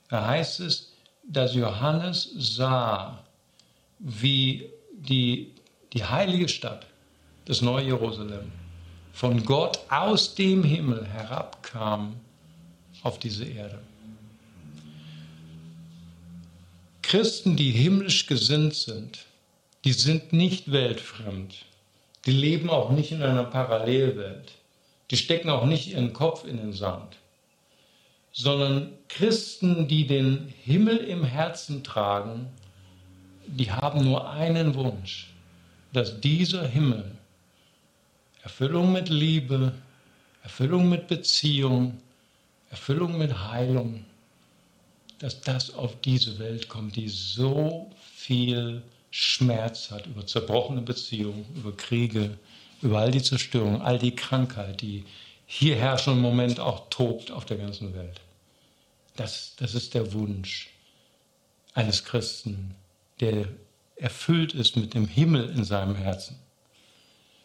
Da 0.09 0.27
heißt 0.27 0.59
es, 0.59 0.91
dass 1.23 1.55
Johannes 1.55 2.29
sah, 2.37 3.23
wie 3.97 4.69
die, 4.93 5.51
die 5.93 6.03
heilige 6.03 6.47
Stadt, 6.47 6.85
das 7.45 7.61
neue 7.61 7.85
Jerusalem, 7.85 8.51
von 9.11 9.43
Gott 9.43 9.79
aus 9.89 10.35
dem 10.35 10.63
Himmel 10.63 11.05
herabkam 11.05 12.15
auf 13.01 13.17
diese 13.17 13.45
Erde. 13.45 13.79
Christen, 17.07 17.55
die 17.55 17.69
himmlisch 17.69 18.25
gesinnt 18.25 18.73
sind, 18.73 19.19
die 19.83 19.93
sind 19.93 20.33
nicht 20.33 20.71
weltfremd. 20.71 21.53
Die 22.25 22.31
leben 22.31 22.71
auch 22.71 22.89
nicht 22.89 23.11
in 23.11 23.21
einer 23.21 23.43
Parallelwelt. 23.43 24.53
Die 25.11 25.17
stecken 25.17 25.51
auch 25.51 25.65
nicht 25.65 25.91
ihren 25.91 26.13
Kopf 26.13 26.45
in 26.45 26.57
den 26.57 26.73
Sand. 26.73 27.17
Sondern 28.31 28.93
Christen, 29.07 29.87
die 29.87 30.07
den 30.07 30.51
Himmel 30.63 30.97
im 30.97 31.23
Herzen 31.23 31.83
tragen, 31.83 32.47
die 33.45 33.71
haben 33.71 34.03
nur 34.03 34.31
einen 34.31 34.73
Wunsch, 34.73 35.27
dass 35.93 36.19
dieser 36.19 36.67
Himmel 36.67 37.11
Erfüllung 38.41 38.91
mit 38.91 39.09
Liebe, 39.09 39.73
Erfüllung 40.41 40.89
mit 40.89 41.07
Beziehung, 41.07 42.01
Erfüllung 42.71 43.19
mit 43.19 43.47
Heilung, 43.47 44.05
dass 45.19 45.41
das 45.41 45.73
auf 45.73 45.99
diese 46.01 46.39
Welt 46.39 46.69
kommt, 46.69 46.95
die 46.95 47.09
so 47.09 47.91
viel 48.15 48.81
Schmerz 49.11 49.91
hat 49.91 50.07
über 50.07 50.25
zerbrochene 50.25 50.81
Beziehungen, 50.81 51.45
über 51.55 51.75
Kriege, 51.75 52.37
über 52.81 52.99
all 52.99 53.11
die 53.11 53.21
Zerstörung, 53.21 53.81
all 53.81 53.97
die 53.97 54.15
Krankheit, 54.15 54.81
die 54.81 55.05
hier 55.45 55.75
herrschen 55.75 56.13
im 56.13 56.21
Moment 56.21 56.59
auch 56.59 56.89
tobt 56.89 57.31
auf 57.31 57.45
der 57.45 57.57
ganzen 57.57 57.93
Welt. 57.93 58.19
Das, 59.15 59.53
das 59.57 59.73
ist 59.75 59.93
der 59.93 60.13
Wunsch 60.13 60.69
eines 61.73 62.03
Christen, 62.03 62.75
der 63.19 63.47
erfüllt 63.95 64.53
ist 64.53 64.75
mit 64.75 64.93
dem 64.93 65.07
Himmel 65.07 65.49
in 65.51 65.63
seinem 65.63 65.95
Herzen. 65.95 66.37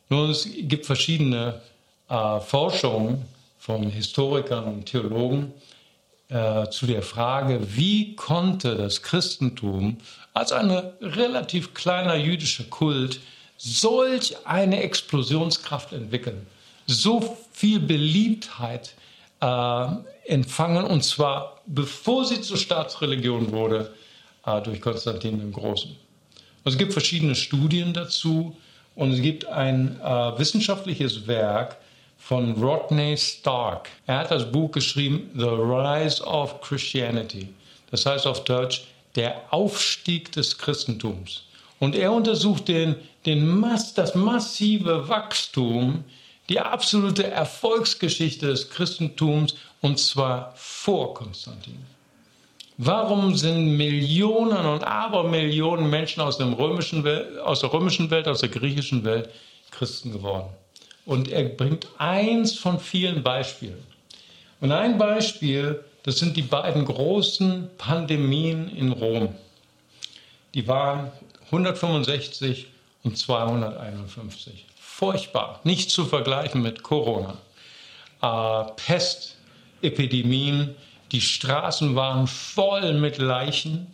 Nun, 0.09 0.31
es 0.31 0.49
gibt 0.63 0.87
verschiedene 0.87 1.61
äh, 2.09 2.41
Forschungen 2.41 3.25
von 3.59 3.89
Historikern 3.91 4.65
und 4.65 4.87
Theologen, 4.87 5.53
äh, 6.31 6.69
zu 6.71 6.87
der 6.87 7.03
Frage, 7.03 7.61
wie 7.77 8.15
konnte 8.15 8.77
das 8.77 9.03
Christentum 9.03 9.99
als 10.33 10.53
ein 10.53 10.71
relativ 11.01 11.75
kleiner 11.75 12.15
jüdischer 12.15 12.65
Kult 12.65 13.21
solch 13.57 14.37
eine 14.47 14.83
Explosionskraft 14.83 15.93
entwickeln, 15.93 16.47
so 16.87 17.37
viel 17.53 17.81
Beliebtheit 17.81 18.95
äh, 19.41 19.87
empfangen, 20.27 20.85
und 20.85 21.03
zwar 21.05 21.61
bevor 21.67 22.25
sie 22.25 22.41
zur 22.41 22.57
Staatsreligion 22.57 23.53
wurde 23.53 23.93
äh, 24.47 24.61
durch 24.63 24.81
Konstantin 24.81 25.39
den 25.39 25.53
Großen. 25.53 25.95
Also 26.65 26.77
es 26.77 26.79
gibt 26.79 26.93
verschiedene 26.93 27.35
Studien 27.35 27.93
dazu 27.93 28.57
und 28.95 29.13
es 29.13 29.21
gibt 29.21 29.47
ein 29.47 30.01
äh, 30.01 30.39
wissenschaftliches 30.39 31.27
Werk, 31.27 31.77
von 32.21 32.53
Rodney 32.63 33.17
Stark. 33.17 33.89
Er 34.07 34.19
hat 34.19 34.31
das 34.31 34.53
Buch 34.53 34.71
geschrieben, 34.71 35.31
The 35.35 35.47
Rise 35.47 36.23
of 36.23 36.61
Christianity. 36.61 37.49
Das 37.91 38.07
heißt 38.07 38.27
auf 38.27 38.45
Deutsch, 38.45 38.85
der 39.17 39.43
Aufstieg 39.51 40.31
des 40.33 40.57
Christentums. 40.57 41.43
Und 41.81 41.97
er 41.97 42.13
untersucht 42.13 42.69
den, 42.69 42.95
den 43.27 43.47
Mass, 43.49 43.95
das 43.95 44.15
massive 44.15 45.09
Wachstum, 45.09 46.05
die 46.49 46.61
absolute 46.61 47.27
Erfolgsgeschichte 47.27 48.47
des 48.47 48.71
Christentums, 48.71 49.57
und 49.81 49.99
zwar 49.99 50.53
vor 50.57 51.15
Konstantin. 51.15 51.79
Warum 52.77 53.35
sind 53.35 53.77
Millionen 53.77 54.67
und 54.67 54.85
Abermillionen 54.85 55.89
Menschen 55.89 56.21
aus, 56.21 56.39
dem 56.39 56.53
römischen 56.53 57.03
Welt, 57.03 57.39
aus 57.39 57.61
der 57.61 57.73
römischen 57.73 58.11
Welt, 58.11 58.29
aus 58.29 58.41
der 58.41 58.51
griechischen 58.51 59.05
Welt 59.05 59.31
Christen 59.71 60.13
geworden? 60.13 60.49
Und 61.11 61.33
er 61.33 61.43
bringt 61.43 61.89
eins 61.99 62.57
von 62.57 62.79
vielen 62.79 63.25
Beispielen. 63.25 63.83
Und 64.61 64.71
ein 64.71 64.97
Beispiel, 64.97 65.85
das 66.05 66.21
sind 66.21 66.37
die 66.37 66.43
beiden 66.43 66.85
großen 66.85 67.69
Pandemien 67.79 68.69
in 68.69 68.93
Rom. 68.93 69.35
Die 70.55 70.69
waren 70.69 71.11
165 71.47 72.69
und 73.03 73.19
251. 73.19 74.67
Furchtbar, 74.79 75.59
nicht 75.65 75.91
zu 75.91 76.05
vergleichen 76.05 76.63
mit 76.63 76.85
Corona. 76.85 77.39
Äh, 78.23 78.71
Pestepidemien, 78.77 80.77
die 81.11 81.21
Straßen 81.21 81.97
waren 81.97 82.29
voll 82.29 82.93
mit 82.93 83.19
Leichen. 83.19 83.89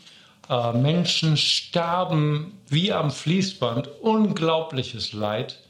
Äh, 0.51 0.75
Menschen 0.75 1.39
starben 1.39 2.59
wie 2.69 2.93
am 2.93 3.11
Fließband, 3.11 3.89
unglaubliches 4.03 5.15
Leid. 5.15 5.61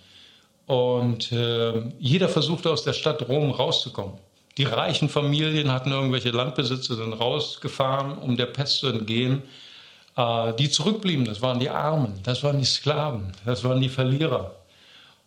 Und 0.67 1.31
äh, 1.31 1.83
jeder 1.99 2.29
versuchte 2.29 2.71
aus 2.71 2.83
der 2.83 2.93
Stadt 2.93 3.29
Rom 3.29 3.51
rauszukommen. 3.51 4.19
Die 4.59 4.65
reichen 4.65 5.09
Familien 5.09 5.71
hatten 5.71 5.93
irgendwelche 5.93 6.31
Landbesitzer 6.31 6.97
dann 6.97 7.13
rausgefahren, 7.13 8.19
um 8.19 8.37
der 8.37 8.47
Pest 8.47 8.79
zu 8.79 8.89
entgehen. 8.89 9.43
Äh, 10.17 10.55
die 10.55 10.69
zurückblieben, 10.69 11.25
das 11.25 11.41
waren 11.41 11.61
die 11.61 11.71
Armen, 11.71 12.15
das 12.25 12.43
waren 12.43 12.59
die 12.59 12.65
Sklaven, 12.65 13.33
das 13.45 13.63
waren 13.63 13.81
die 13.81 13.89
Verlierer. 13.89 14.57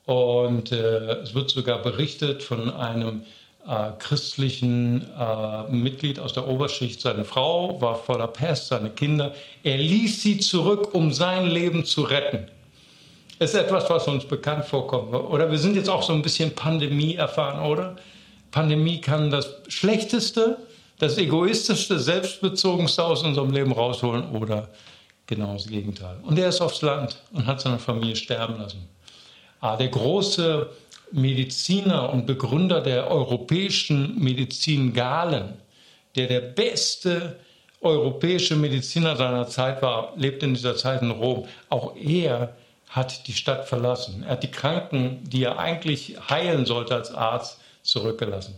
Und 0.05 0.71
äh, 0.71 1.21
es 1.21 1.33
wird 1.33 1.51
sogar 1.51 1.81
berichtet 1.81 2.43
von 2.43 2.73
einem 2.73 3.21
äh, 3.65 3.91
christlichen 3.99 5.05
äh, 5.17 5.71
Mitglied 5.71 6.19
aus 6.19 6.33
der 6.33 6.47
Oberschicht. 6.47 6.99
Seine 6.99 7.23
Frau 7.23 7.79
war 7.79 7.95
voller 7.95 8.27
Pest, 8.27 8.67
seine 8.67 8.89
Kinder. 8.89 9.33
Er 9.63 9.77
ließ 9.77 10.21
sie 10.21 10.39
zurück, 10.39 10.93
um 10.93 11.13
sein 11.13 11.45
Leben 11.45 11.85
zu 11.85 12.01
retten 12.01 12.47
ist 13.39 13.55
etwas, 13.55 13.89
was 13.89 14.07
uns 14.07 14.25
bekannt 14.25 14.65
vorkommt. 14.65 15.13
Oder 15.13 15.49
wir 15.49 15.57
sind 15.57 15.75
jetzt 15.75 15.89
auch 15.89 16.03
so 16.03 16.13
ein 16.13 16.21
bisschen 16.21 16.53
Pandemie 16.53 17.15
erfahren, 17.15 17.65
oder? 17.65 17.95
Pandemie 18.51 18.99
kann 18.99 19.29
das 19.29 19.55
Schlechteste, 19.67 20.57
das 20.97 21.17
Egoistischste, 21.17 21.99
Selbstbezogenste 21.99 23.03
aus 23.03 23.23
unserem 23.23 23.51
Leben 23.51 23.71
rausholen 23.71 24.29
oder 24.31 24.69
genau 25.25 25.53
das 25.53 25.67
Gegenteil. 25.67 26.17
Und 26.23 26.37
er 26.37 26.49
ist 26.49 26.59
aufs 26.59 26.81
Land 26.81 27.21
und 27.31 27.45
hat 27.45 27.61
seine 27.61 27.79
Familie 27.79 28.15
sterben 28.15 28.57
lassen. 28.57 28.87
Ah, 29.61 29.77
der 29.77 29.87
große 29.87 30.69
Mediziner 31.11 32.11
und 32.11 32.25
Begründer 32.25 32.81
der 32.81 33.09
europäischen 33.09 34.19
Medizin 34.21 34.93
Galen, 34.93 35.53
der 36.15 36.27
der 36.27 36.41
beste 36.41 37.37
europäische 37.81 38.55
Mediziner 38.55 39.15
seiner 39.15 39.47
Zeit 39.47 39.81
war, 39.81 40.13
lebt 40.17 40.43
in 40.43 40.53
dieser 40.53 40.75
Zeit 40.75 41.01
in 41.01 41.11
Rom. 41.11 41.45
Auch 41.69 41.95
er 41.95 42.55
hat 42.89 43.27
die 43.27 43.33
Stadt 43.33 43.67
verlassen. 43.67 44.23
Er 44.23 44.31
hat 44.31 44.43
die 44.43 44.51
Kranken, 44.51 45.23
die 45.23 45.43
er 45.43 45.59
eigentlich 45.59 46.17
heilen 46.29 46.65
sollte 46.65 46.95
als 46.95 47.11
Arzt, 47.11 47.59
zurückgelassen. 47.83 48.55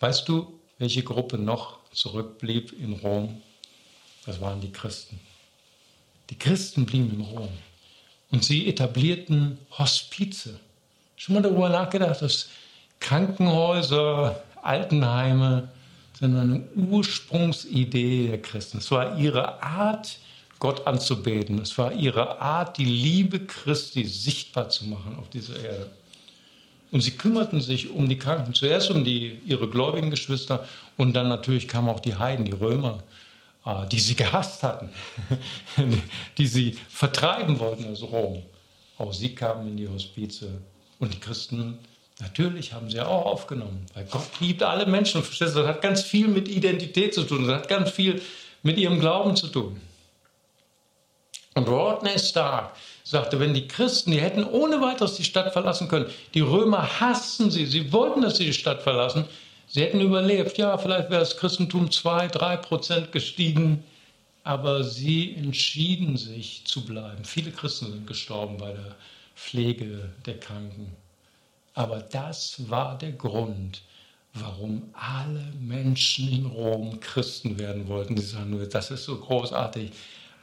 Weißt 0.00 0.28
du, 0.28 0.58
welche 0.78 1.02
Gruppe 1.02 1.38
noch 1.38 1.78
zurückblieb 1.92 2.72
in 2.72 2.94
Rom? 2.94 3.40
Das 4.26 4.40
waren 4.40 4.60
die 4.60 4.72
Christen. 4.72 5.20
Die 6.30 6.38
Christen 6.38 6.86
blieben 6.86 7.12
in 7.14 7.20
Rom 7.22 7.48
und 8.30 8.44
sie 8.44 8.68
etablierten 8.68 9.58
Hospize. 9.78 10.58
Schon 11.16 11.34
mal 11.34 11.42
darüber 11.42 11.68
nachgedacht, 11.68 12.22
dass 12.22 12.48
Krankenhäuser, 13.00 14.42
Altenheime 14.62 15.68
sind 16.18 16.36
eine 16.36 16.68
Ursprungsidee 16.74 18.28
der 18.28 18.42
Christen. 18.42 18.78
Es 18.78 18.90
war 18.90 19.18
ihre 19.18 19.62
Art, 19.62 20.18
Gott 20.60 20.86
anzubeten. 20.86 21.58
Es 21.58 21.76
war 21.78 21.92
ihre 21.92 22.40
Art, 22.40 22.78
die 22.78 22.84
Liebe 22.84 23.40
Christi 23.40 24.04
sichtbar 24.04 24.68
zu 24.68 24.86
machen 24.86 25.16
auf 25.18 25.28
dieser 25.30 25.56
Erde. 25.56 25.90
Und 26.92 27.00
sie 27.00 27.12
kümmerten 27.12 27.60
sich 27.60 27.90
um 27.90 28.08
die 28.08 28.18
Kranken, 28.18 28.54
zuerst 28.54 28.90
um 28.90 29.04
die, 29.04 29.40
ihre 29.46 29.68
gläubigen 29.68 30.10
Geschwister 30.10 30.68
und 30.96 31.14
dann 31.14 31.28
natürlich 31.28 31.66
kamen 31.66 31.88
auch 31.88 32.00
die 32.00 32.16
Heiden, 32.16 32.44
die 32.44 32.52
Römer, 32.52 33.02
äh, 33.64 33.86
die 33.88 34.00
sie 34.00 34.14
gehasst 34.16 34.62
hatten, 34.62 34.90
die 36.38 36.46
sie 36.46 36.76
vertreiben 36.88 37.58
wollten 37.58 37.90
aus 37.90 38.02
Rom. 38.02 38.42
Auch 38.98 39.12
sie 39.12 39.34
kamen 39.34 39.68
in 39.68 39.76
die 39.76 39.88
Hospize 39.88 40.48
und 41.00 41.14
die 41.14 41.18
Christen 41.18 41.78
Natürlich 42.20 42.74
haben 42.74 42.90
sie 42.90 43.00
auch 43.00 43.24
aufgenommen, 43.24 43.86
weil 43.94 44.04
Gott 44.04 44.28
liebt 44.40 44.62
alle 44.62 44.84
Menschen. 44.84 45.22
Das 45.38 45.56
hat 45.56 45.80
ganz 45.80 46.02
viel 46.02 46.28
mit 46.28 46.48
Identität 46.48 47.14
zu 47.14 47.22
tun, 47.22 47.46
das 47.46 47.60
hat 47.60 47.68
ganz 47.68 47.90
viel 47.90 48.20
mit 48.62 48.76
ihrem 48.76 49.00
Glauben 49.00 49.36
zu 49.36 49.48
tun. 49.48 49.80
Und 51.60 51.68
Rodney 51.68 52.18
Stark 52.18 52.74
sagte, 53.04 53.38
wenn 53.38 53.52
die 53.52 53.68
Christen, 53.68 54.12
die 54.12 54.20
hätten 54.20 54.44
ohne 54.44 54.80
weiteres 54.80 55.16
die 55.16 55.24
Stadt 55.24 55.52
verlassen 55.52 55.88
können, 55.88 56.06
die 56.32 56.40
Römer 56.40 57.00
hassten 57.00 57.50
sie, 57.50 57.66
sie 57.66 57.92
wollten, 57.92 58.22
dass 58.22 58.38
sie 58.38 58.46
die 58.46 58.54
Stadt 58.54 58.80
verlassen, 58.82 59.26
sie 59.66 59.82
hätten 59.82 60.00
überlebt. 60.00 60.56
Ja, 60.56 60.78
vielleicht 60.78 61.10
wäre 61.10 61.20
das 61.20 61.36
Christentum 61.36 61.90
zwei, 61.90 62.28
drei 62.28 62.56
Prozent 62.56 63.12
gestiegen, 63.12 63.84
aber 64.42 64.84
sie 64.84 65.34
entschieden 65.34 66.16
sich 66.16 66.62
zu 66.64 66.82
bleiben. 66.86 67.26
Viele 67.26 67.50
Christen 67.50 67.92
sind 67.92 68.06
gestorben 68.06 68.56
bei 68.56 68.72
der 68.72 68.96
Pflege 69.36 70.08
der 70.24 70.40
Kranken. 70.40 70.96
Aber 71.74 71.98
das 72.00 72.70
war 72.70 72.96
der 72.96 73.12
Grund, 73.12 73.82
warum 74.32 74.94
alle 74.94 75.52
Menschen 75.60 76.26
in 76.32 76.46
Rom 76.46 77.00
Christen 77.00 77.58
werden 77.58 77.86
wollten. 77.86 78.16
Sie 78.16 78.24
sagen 78.24 78.48
nur, 78.48 78.64
das 78.64 78.90
ist 78.90 79.04
so 79.04 79.18
großartig, 79.18 79.90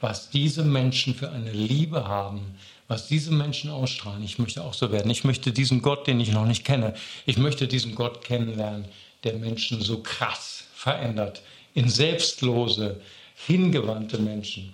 was 0.00 0.30
diese 0.30 0.64
Menschen 0.64 1.14
für 1.14 1.30
eine 1.30 1.52
Liebe 1.52 2.06
haben, 2.06 2.56
was 2.86 3.06
diese 3.06 3.32
Menschen 3.32 3.70
ausstrahlen. 3.70 4.22
Ich 4.24 4.38
möchte 4.38 4.62
auch 4.62 4.74
so 4.74 4.90
werden. 4.90 5.10
Ich 5.10 5.24
möchte 5.24 5.52
diesen 5.52 5.82
Gott, 5.82 6.06
den 6.06 6.20
ich 6.20 6.32
noch 6.32 6.46
nicht 6.46 6.64
kenne, 6.64 6.94
ich 7.26 7.36
möchte 7.36 7.68
diesen 7.68 7.94
Gott 7.94 8.24
kennenlernen, 8.24 8.86
der 9.24 9.34
Menschen 9.34 9.80
so 9.80 10.02
krass 10.02 10.64
verändert, 10.74 11.42
in 11.74 11.88
selbstlose, 11.88 13.00
hingewandte 13.46 14.18
Menschen. 14.18 14.72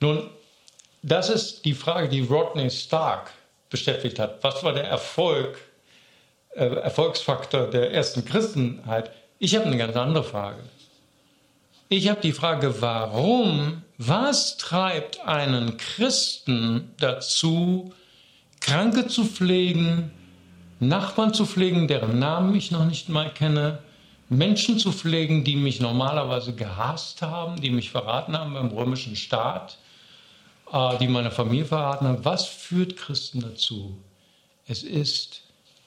Nun, 0.00 0.28
das 1.02 1.30
ist 1.30 1.64
die 1.64 1.74
Frage, 1.74 2.08
die 2.08 2.20
Rodney 2.20 2.70
Stark 2.70 3.32
beschäftigt 3.70 4.18
hat. 4.18 4.42
Was 4.42 4.62
war 4.62 4.72
der 4.72 4.84
Erfolg, 4.84 5.58
äh, 6.54 6.64
Erfolgsfaktor 6.64 7.68
der 7.68 7.92
ersten 7.92 8.24
Christenheit? 8.24 9.10
Ich 9.38 9.54
habe 9.54 9.66
eine 9.66 9.76
ganz 9.76 9.96
andere 9.96 10.24
Frage. 10.24 10.62
Ich 11.88 12.08
habe 12.08 12.20
die 12.20 12.32
Frage, 12.32 12.80
warum, 12.82 13.82
was 13.98 14.56
treibt 14.56 15.20
einen 15.20 15.76
Christen 15.76 16.92
dazu, 16.98 17.92
Kranke 18.60 19.06
zu 19.06 19.24
pflegen, 19.24 20.10
Nachbarn 20.80 21.32
zu 21.32 21.46
pflegen, 21.46 21.88
deren 21.88 22.18
Namen 22.18 22.54
ich 22.54 22.70
noch 22.70 22.84
nicht 22.84 23.08
mal 23.08 23.32
kenne, 23.32 23.78
Menschen 24.28 24.78
zu 24.78 24.92
pflegen, 24.92 25.44
die 25.44 25.56
mich 25.56 25.80
normalerweise 25.80 26.52
gehasst 26.52 27.22
haben, 27.22 27.60
die 27.60 27.70
mich 27.70 27.90
verraten 27.90 28.36
haben 28.36 28.54
beim 28.54 28.70
römischen 28.70 29.16
Staat, 29.16 29.78
äh, 30.72 30.98
die 30.98 31.08
meine 31.08 31.30
Familie 31.30 31.64
verraten 31.64 32.06
haben. 32.06 32.24
Was 32.24 32.44
führt 32.44 32.96
Christen 32.96 33.40
dazu? 33.40 33.96
Es 34.66 34.82
ist 34.82 35.42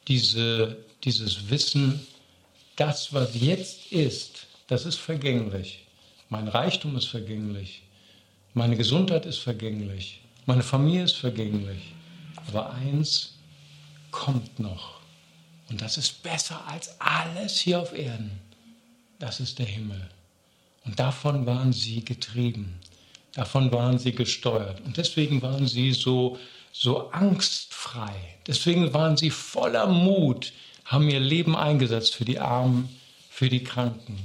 diese, 0.07 0.77
dieses 1.03 1.49
Wissen, 1.49 2.05
das, 2.77 3.13
was 3.13 3.39
jetzt 3.39 3.91
ist, 3.91 4.47
das 4.67 4.85
ist 4.85 4.97
vergänglich. 4.97 5.85
Mein 6.29 6.47
Reichtum 6.47 6.95
ist 6.95 7.07
vergänglich. 7.07 7.83
Meine 8.53 8.75
Gesundheit 8.75 9.25
ist 9.25 9.39
vergänglich. 9.39 10.21
Meine 10.45 10.63
Familie 10.63 11.03
ist 11.03 11.17
vergänglich. 11.17 11.93
Aber 12.47 12.73
eins 12.73 13.35
kommt 14.11 14.59
noch. 14.59 14.99
Und 15.69 15.81
das 15.81 15.97
ist 15.97 16.23
besser 16.23 16.65
als 16.67 16.99
alles 16.99 17.59
hier 17.59 17.79
auf 17.79 17.93
Erden. 17.93 18.39
Das 19.19 19.39
ist 19.39 19.59
der 19.59 19.67
Himmel. 19.67 20.09
Und 20.85 20.99
davon 20.99 21.45
waren 21.45 21.73
sie 21.73 22.03
getrieben. 22.03 22.79
Davon 23.33 23.71
waren 23.71 23.99
sie 23.99 24.13
gesteuert. 24.13 24.81
Und 24.81 24.97
deswegen 24.97 25.41
waren 25.41 25.67
sie 25.67 25.93
so, 25.93 26.39
so 26.71 27.11
angstfrei. 27.11 28.15
Deswegen 28.47 28.91
waren 28.93 29.15
sie 29.15 29.29
voller 29.29 29.85
Mut, 29.85 30.53
haben 30.85 31.07
ihr 31.09 31.19
Leben 31.19 31.55
eingesetzt 31.55 32.15
für 32.15 32.25
die 32.25 32.39
Armen, 32.39 32.89
für 33.29 33.49
die 33.49 33.63
Kranken 33.63 34.17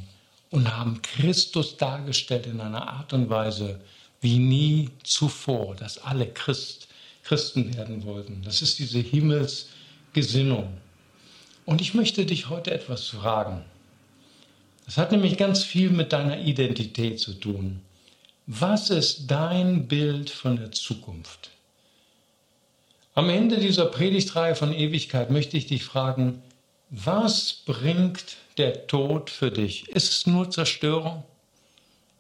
und 0.51 0.75
haben 0.75 1.03
Christus 1.03 1.77
dargestellt 1.77 2.47
in 2.47 2.61
einer 2.61 2.89
Art 2.89 3.13
und 3.13 3.29
Weise 3.29 3.81
wie 4.25 4.39
nie 4.39 4.89
zuvor, 5.05 5.77
dass 5.77 5.99
alle 5.99 6.27
Christ, 6.27 6.89
Christen 7.23 7.77
werden 7.77 8.05
wollten. 8.05 8.43
Das 8.43 8.63
ist 8.63 8.79
diese 8.79 8.99
Himmelsgesinnung. 8.99 10.73
Und 11.67 11.81
ich 11.81 11.95
möchte 11.95 12.27
dich 12.27 12.49
heute 12.49 12.73
etwas 12.73 13.07
fragen. 13.07 13.63
Das 14.87 14.97
hat 14.97 15.13
nämlich 15.13 15.37
ganz 15.37 15.63
viel 15.63 15.91
mit 15.91 16.13
deiner 16.13 16.41
Identität 16.41 17.21
zu 17.21 17.35
tun. 17.35 17.81
Was 18.47 18.91
ist 18.91 19.31
dein 19.31 19.89
Bild 19.89 20.31
von 20.31 20.57
der 20.57 20.73
Zukunft? 20.73 21.51
Am 23.15 23.29
Ende 23.29 23.59
dieser 23.59 23.87
Predigtreihe 23.87 24.55
von 24.55 24.73
Ewigkeit 24.73 25.31
möchte 25.31 25.57
ich 25.57 25.67
dich 25.67 25.85
fragen, 25.85 26.43
was 26.91 27.63
bringt 27.65 28.37
der 28.59 28.87
Tod 28.87 29.31
für 29.31 29.51
dich? 29.51 29.89
Ist 29.89 30.11
es 30.11 30.27
nur 30.27 30.51
Zerstörung? 30.51 31.25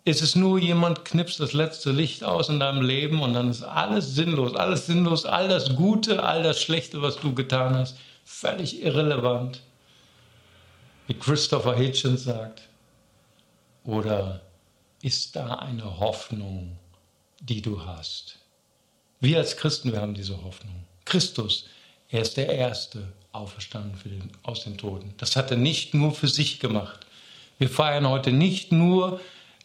Ist 0.06 0.20
es 0.20 0.34
nur 0.34 0.58
jemand 0.58 1.06
knipst 1.06 1.40
das 1.40 1.54
letzte 1.54 1.90
Licht 1.90 2.24
aus 2.24 2.50
in 2.50 2.60
deinem 2.60 2.82
Leben 2.82 3.22
und 3.22 3.32
dann 3.32 3.48
ist 3.48 3.62
alles 3.62 4.14
sinnlos, 4.14 4.54
alles 4.54 4.86
sinnlos, 4.86 5.24
all 5.24 5.48
das 5.48 5.76
Gute, 5.76 6.22
all 6.22 6.42
das 6.42 6.60
Schlechte, 6.60 7.00
was 7.00 7.16
du 7.16 7.34
getan 7.34 7.74
hast, 7.74 7.96
völlig 8.24 8.82
irrelevant? 8.82 9.62
Wie 11.06 11.14
Christopher 11.14 11.74
Hitchens 11.74 12.24
sagt. 12.24 12.62
Oder 13.84 14.42
ist 15.00 15.36
da 15.36 15.56
eine 15.56 16.00
Hoffnung, 16.00 16.78
die 17.40 17.62
du 17.62 17.84
hast. 17.84 18.38
Wir 19.20 19.38
als 19.38 19.56
Christen, 19.56 19.92
wir 19.92 20.00
haben 20.00 20.14
diese 20.14 20.42
Hoffnung. 20.42 20.84
Christus, 21.04 21.66
er 22.10 22.22
ist 22.22 22.36
der 22.36 22.48
Erste 22.48 23.12
auferstanden 23.32 23.98
den, 24.04 24.30
aus 24.42 24.64
den 24.64 24.76
Toten. 24.78 25.14
Das 25.16 25.36
hat 25.36 25.50
er 25.50 25.56
nicht 25.56 25.94
nur 25.94 26.12
für 26.12 26.28
sich 26.28 26.60
gemacht. 26.60 27.06
Wir 27.58 27.68
feiern 27.70 28.08
heute 28.08 28.32
nicht 28.32 28.72
nur 28.72 29.20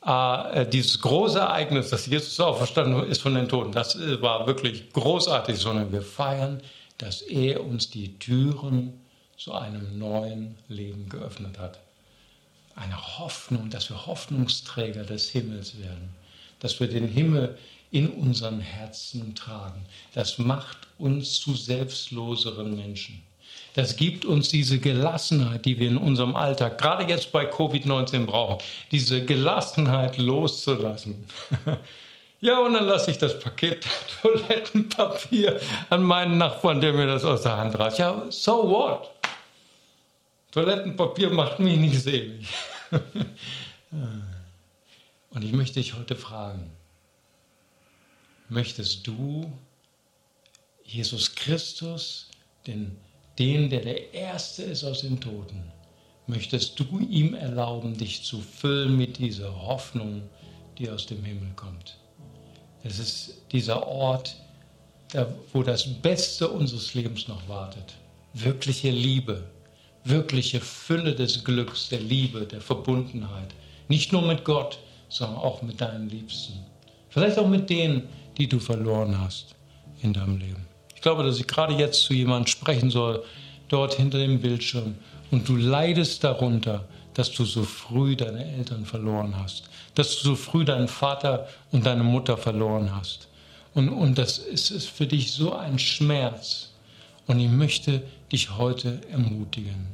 äh, 0.05 0.65
dieses 0.65 1.01
große 1.01 1.39
Ereignis, 1.39 1.89
dass 1.89 2.05
Jesus 2.05 2.39
auferstanden 2.39 3.09
ist 3.09 3.21
von 3.21 3.35
den 3.35 3.49
Toten. 3.49 3.71
Das 3.71 3.95
äh, 3.95 4.21
war 4.21 4.47
wirklich 4.47 4.91
großartig, 4.93 5.57
sondern 5.57 5.91
wir 5.91 6.01
feiern, 6.01 6.61
dass 6.97 7.21
er 7.21 7.65
uns 7.65 7.89
die 7.89 8.17
Türen 8.19 8.99
zu 9.37 9.53
einem 9.53 9.97
neuen 9.97 10.57
Leben 10.67 11.07
geöffnet 11.07 11.57
hat 11.59 11.79
eine 12.79 13.19
Hoffnung, 13.19 13.69
dass 13.69 13.89
wir 13.89 14.05
Hoffnungsträger 14.05 15.03
des 15.03 15.29
Himmels 15.29 15.77
werden, 15.79 16.09
dass 16.59 16.79
wir 16.79 16.87
den 16.87 17.07
Himmel 17.07 17.57
in 17.91 18.09
unseren 18.09 18.61
Herzen 18.61 19.35
tragen. 19.35 19.85
Das 20.13 20.37
macht 20.37 20.77
uns 20.97 21.39
zu 21.39 21.55
selbstloseren 21.55 22.75
Menschen. 22.75 23.21
Das 23.75 23.95
gibt 23.95 24.25
uns 24.25 24.49
diese 24.49 24.79
Gelassenheit, 24.79 25.65
die 25.65 25.79
wir 25.79 25.87
in 25.87 25.97
unserem 25.97 26.35
Alltag, 26.35 26.77
gerade 26.77 27.03
jetzt 27.05 27.31
bei 27.31 27.49
Covid-19 27.49 28.25
brauchen, 28.25 28.57
diese 28.91 29.23
Gelassenheit 29.23 30.17
loszulassen. 30.17 31.25
ja, 32.41 32.59
und 32.59 32.73
dann 32.73 32.85
lasse 32.85 33.11
ich 33.11 33.17
das 33.17 33.39
Paket 33.39 33.85
Toilettenpapier 34.21 35.59
an 35.89 36.03
meinen 36.03 36.37
Nachbarn, 36.37 36.81
der 36.81 36.93
mir 36.93 37.07
das 37.07 37.23
aus 37.23 37.43
der 37.43 37.57
Hand 37.57 37.77
reißt. 37.77 37.99
Ja, 37.99 38.25
so 38.29 38.69
what? 38.69 39.11
Toilettenpapier 40.51 41.29
macht 41.29 41.59
mich 41.59 41.77
nicht 41.77 42.01
selig. 42.01 42.47
Und 45.29 45.43
ich 45.43 45.51
möchte 45.51 45.75
dich 45.75 45.93
heute 45.93 46.15
fragen, 46.15 46.71
möchtest 48.49 49.05
du 49.05 49.51
Jesus 50.83 51.35
Christus, 51.35 52.29
den, 52.65 52.97
den, 53.39 53.69
der 53.69 53.81
der 53.81 54.13
Erste 54.13 54.63
ist 54.63 54.83
aus 54.83 55.01
den 55.01 55.19
Toten, 55.19 55.63
möchtest 56.27 56.79
du 56.79 56.99
ihm 57.09 57.33
erlauben, 57.33 57.97
dich 57.97 58.23
zu 58.23 58.39
füllen 58.39 58.97
mit 58.97 59.17
dieser 59.17 59.63
Hoffnung, 59.65 60.21
die 60.77 60.89
aus 60.89 61.05
dem 61.07 61.23
Himmel 61.23 61.49
kommt? 61.55 61.97
Es 62.83 62.99
ist 62.99 63.33
dieser 63.51 63.87
Ort, 63.87 64.35
wo 65.53 65.63
das 65.63 65.87
Beste 66.01 66.47
unseres 66.47 66.93
Lebens 66.93 67.27
noch 67.27 67.47
wartet. 67.49 67.95
Wirkliche 68.33 68.91
Liebe, 68.91 69.43
wirkliche 70.03 70.59
Fülle 70.59 71.15
des 71.15 71.43
Glücks, 71.43 71.89
der 71.89 71.99
Liebe, 71.99 72.45
der 72.45 72.61
Verbundenheit. 72.61 73.53
Nicht 73.87 74.11
nur 74.11 74.21
mit 74.21 74.43
Gott, 74.45 74.77
sondern 75.09 75.39
auch 75.39 75.61
mit 75.61 75.81
deinen 75.81 76.09
Liebsten. 76.09 76.53
Vielleicht 77.09 77.39
auch 77.39 77.47
mit 77.47 77.69
denen, 77.69 78.07
die 78.37 78.47
du 78.47 78.59
verloren 78.59 79.19
hast 79.19 79.55
in 80.01 80.13
deinem 80.13 80.37
Leben. 80.37 80.67
Ich 80.99 81.01
glaube, 81.01 81.23
dass 81.23 81.39
ich 81.39 81.47
gerade 81.47 81.75
jetzt 81.75 82.01
zu 82.01 82.13
jemandem 82.13 82.47
sprechen 82.47 82.91
soll, 82.91 83.23
dort 83.69 83.93
hinter 83.93 84.17
dem 84.17 84.41
Bildschirm. 84.41 84.95
Und 85.31 85.47
du 85.47 85.55
leidest 85.55 86.25
darunter, 86.25 86.83
dass 87.13 87.31
du 87.31 87.45
so 87.45 87.63
früh 87.63 88.17
deine 88.17 88.43
Eltern 88.43 88.85
verloren 88.85 89.33
hast, 89.41 89.69
dass 89.95 90.17
du 90.17 90.23
so 90.31 90.35
früh 90.35 90.65
deinen 90.65 90.89
Vater 90.89 91.47
und 91.71 91.85
deine 91.85 92.03
Mutter 92.03 92.35
verloren 92.35 92.93
hast. 92.93 93.29
Und, 93.73 93.87
und 93.87 94.17
das 94.17 94.39
ist, 94.39 94.71
ist 94.71 94.89
für 94.89 95.07
dich 95.07 95.31
so 95.31 95.53
ein 95.53 95.79
Schmerz. 95.79 96.71
Und 97.27 97.39
ich 97.39 97.49
möchte 97.49 98.03
dich 98.29 98.57
heute 98.57 98.99
ermutigen, 99.09 99.87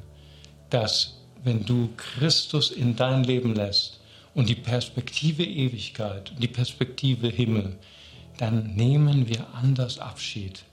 dass 0.71 1.19
wenn 1.43 1.65
du 1.65 1.89
Christus 1.97 2.71
in 2.71 2.95
dein 2.95 3.23
Leben 3.23 3.53
lässt 3.53 3.99
und 4.33 4.49
die 4.49 4.55
Perspektive 4.55 5.43
Ewigkeit 5.43 6.31
die 6.39 6.47
Perspektive 6.47 7.27
Himmel, 7.27 7.75
dann 8.39 8.73
nehmen 8.73 9.29
wir 9.29 9.45
anders 9.53 9.99
Abschied. 9.99 10.63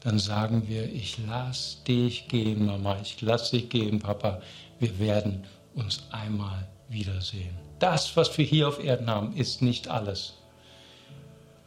Dann 0.00 0.18
sagen 0.18 0.64
wir, 0.66 0.90
ich 0.90 1.18
lass 1.28 1.82
dich 1.84 2.28
gehen, 2.28 2.66
Mama, 2.66 2.96
ich 3.02 3.20
lass 3.20 3.50
dich 3.50 3.68
gehen, 3.68 3.98
Papa. 3.98 4.40
Wir 4.78 4.98
werden 4.98 5.44
uns 5.74 6.04
einmal 6.10 6.66
wiedersehen. 6.88 7.54
Das, 7.78 8.16
was 8.16 8.36
wir 8.36 8.44
hier 8.44 8.68
auf 8.68 8.82
Erden 8.82 9.10
haben, 9.10 9.36
ist 9.36 9.62
nicht 9.62 9.88
alles. 9.88 10.34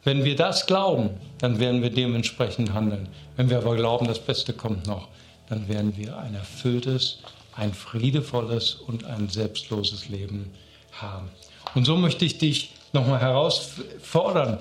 Wenn 0.02 0.24
wir 0.24 0.36
das 0.36 0.66
glauben, 0.66 1.10
dann 1.38 1.58
werden 1.58 1.80
wir 1.80 1.90
dementsprechend 1.90 2.72
handeln. 2.74 3.08
Wenn 3.36 3.48
wir 3.48 3.58
aber 3.58 3.74
glauben, 3.76 4.06
das 4.06 4.18
Beste 4.18 4.52
kommt 4.52 4.86
noch, 4.86 5.08
dann 5.48 5.66
werden 5.68 5.96
wir 5.96 6.18
ein 6.18 6.34
erfülltes, 6.34 7.20
ein 7.56 7.72
friedevolles 7.72 8.74
und 8.74 9.04
ein 9.04 9.28
selbstloses 9.28 10.08
Leben 10.08 10.50
haben. 10.92 11.30
Und 11.74 11.84
so 11.84 11.96
möchte 11.96 12.24
ich 12.24 12.38
dich 12.38 12.72
nochmal 12.92 13.20
herausfordern. 13.20 14.58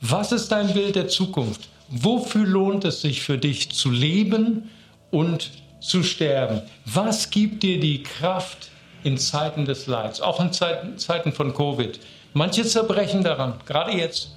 Was 0.00 0.32
ist 0.32 0.48
dein 0.52 0.72
Bild 0.72 0.96
der 0.96 1.08
Zukunft? 1.08 1.68
Wofür 1.88 2.46
lohnt 2.46 2.84
es 2.84 3.00
sich 3.02 3.22
für 3.22 3.38
dich 3.38 3.70
zu 3.70 3.90
leben 3.90 4.70
und 5.10 5.50
zu 5.80 6.02
sterben? 6.02 6.62
Was 6.86 7.30
gibt 7.30 7.62
dir 7.62 7.78
die 7.78 8.02
Kraft 8.02 8.70
in 9.02 9.18
Zeiten 9.18 9.64
des 9.64 9.86
Leids, 9.86 10.20
auch 10.20 10.40
in 10.40 10.52
Zeiten, 10.52 11.32
von 11.32 11.54
Covid? 11.54 12.00
Manche 12.32 12.64
zerbrechen 12.64 13.22
daran, 13.22 13.54
gerade 13.66 13.92
jetzt. 13.92 14.30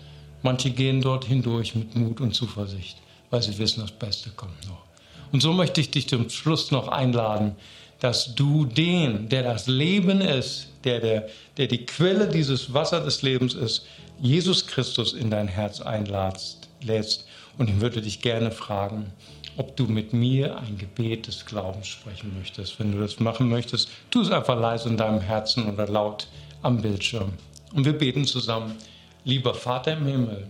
Manche 0.44 0.70
gehen 0.70 1.02
dort 1.02 1.26
hindurch 1.26 1.74
mit 1.74 1.96
Mut 1.96 2.22
und 2.22 2.34
Zuversicht, 2.34 2.98
weil 3.32 3.42
sie 3.42 3.58
wissen, 3.58 3.82
das 3.82 3.92
Beste 3.92 4.30
kommt 4.32 4.68
noch. 4.68 4.84
Und 5.32 5.42
so 5.42 5.52
möchte 5.52 5.82
ich 5.82 5.92
dich 5.92 6.08
zum 6.08 6.30
Schluss 6.30 6.72
noch 6.72 6.88
einladen, 6.88 7.56
dass 8.00 8.36
du 8.36 8.66
den, 8.66 9.30
der 9.30 9.44
das 9.44 9.68
Leben 9.68 10.22
ist, 10.22 10.68
der, 10.84 11.00
der, 11.00 11.28
der 11.58 11.68
die 11.68 11.86
Quelle 11.86 12.28
dieses 12.28 12.74
Wasser 12.74 13.02
des 13.02 13.24
Lebens 13.24 13.56
ist, 13.56 13.86
Jesus 14.20 14.68
Christus 14.68 15.14
in 15.14 15.32
dein 15.32 15.48
Herz 15.48 15.82
einladst, 15.82 16.68
lädst. 16.82 17.27
Und 17.58 17.70
ich 17.70 17.82
würde 17.82 18.02
dich 18.02 18.22
gerne 18.22 18.52
fragen, 18.52 19.12
ob 19.58 19.76
du 19.76 19.86
mit 19.86 20.14
mir 20.14 20.58
ein 20.60 20.78
Gebet 20.78 21.28
des 21.28 21.46
Glaubens 21.46 21.88
sprechen 21.88 22.38
möchtest. 22.38 22.80
Wenn 22.80 22.92
du 22.92 23.00
das 23.00 23.20
machen 23.20 23.50
möchtest, 23.50 23.90
tu 24.12 24.22
es 24.22 24.32
einfach 24.32 24.60
leise 24.60 24.90
in 24.90 24.98
deinem 24.98 25.22
Herzen 25.22 25.72
oder 25.72 25.88
laut 25.88 26.28
am 26.62 26.82
Bildschirm. 26.82 27.34
Und 27.74 27.86
wir 27.86 27.98
beten 27.98 28.26
zusammen. 28.26 28.76
Lieber 29.24 29.56
Vater 29.56 29.94
im 29.94 30.06
Himmel, 30.06 30.48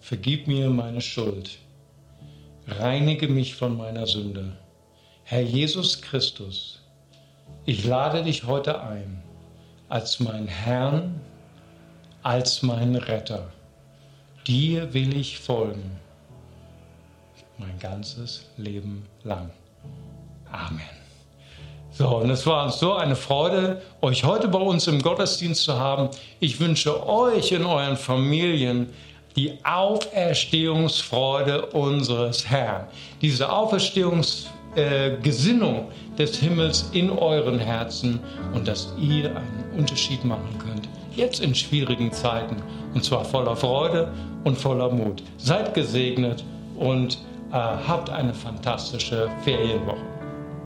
vergib 0.00 0.46
mir 0.46 0.70
meine 0.70 1.00
Schuld, 1.00 1.58
reinige 2.68 3.26
mich 3.26 3.56
von 3.56 3.76
meiner 3.76 4.06
Sünde. 4.06 4.56
Herr 5.24 5.42
Jesus 5.42 6.00
Christus, 6.02 6.82
ich 7.64 7.84
lade 7.84 8.22
dich 8.22 8.44
heute 8.44 8.80
ein 8.80 9.22
als 9.88 10.20
mein 10.20 10.46
Herrn, 10.46 11.20
als 12.22 12.62
mein 12.62 12.94
Retter. 12.94 13.52
Dir 14.46 14.94
will 14.94 15.16
ich 15.16 15.38
folgen, 15.38 15.98
mein 17.58 17.78
ganzes 17.78 18.46
Leben 18.56 19.04
lang. 19.24 19.50
Amen. 20.50 20.80
So, 21.92 22.16
und 22.18 22.28
es 22.28 22.46
war 22.46 22.66
uns 22.66 22.78
so 22.78 22.92
eine 22.94 23.16
Freude, 23.16 23.80
euch 24.02 24.24
heute 24.24 24.48
bei 24.48 24.58
uns 24.58 24.86
im 24.86 25.00
Gottesdienst 25.00 25.62
zu 25.62 25.78
haben. 25.78 26.10
Ich 26.40 26.60
wünsche 26.60 27.08
euch 27.08 27.52
in 27.52 27.64
euren 27.64 27.96
Familien 27.96 28.90
die 29.34 29.54
Auferstehungsfreude 29.64 31.64
unseres 31.66 32.50
Herrn. 32.50 32.88
Diese 33.22 33.50
Auferstehungsgesinnung 33.50 35.78
äh, 35.78 35.84
des 36.18 36.36
Himmels 36.38 36.90
in 36.92 37.08
euren 37.10 37.58
Herzen 37.58 38.20
und 38.54 38.68
dass 38.68 38.92
ihr 38.98 39.34
einen 39.34 39.64
Unterschied 39.78 40.22
machen 40.22 40.58
könnt, 40.58 40.86
jetzt 41.14 41.40
in 41.40 41.54
schwierigen 41.54 42.12
Zeiten, 42.12 42.56
und 42.92 43.02
zwar 43.04 43.24
voller 43.24 43.56
Freude 43.56 44.12
und 44.44 44.58
voller 44.58 44.90
Mut. 44.90 45.22
Seid 45.38 45.72
gesegnet 45.72 46.44
und 46.76 47.16
habt 47.52 48.10
eine 48.10 48.34
fantastische 48.34 49.28
Ferienwoche. 49.42 50.15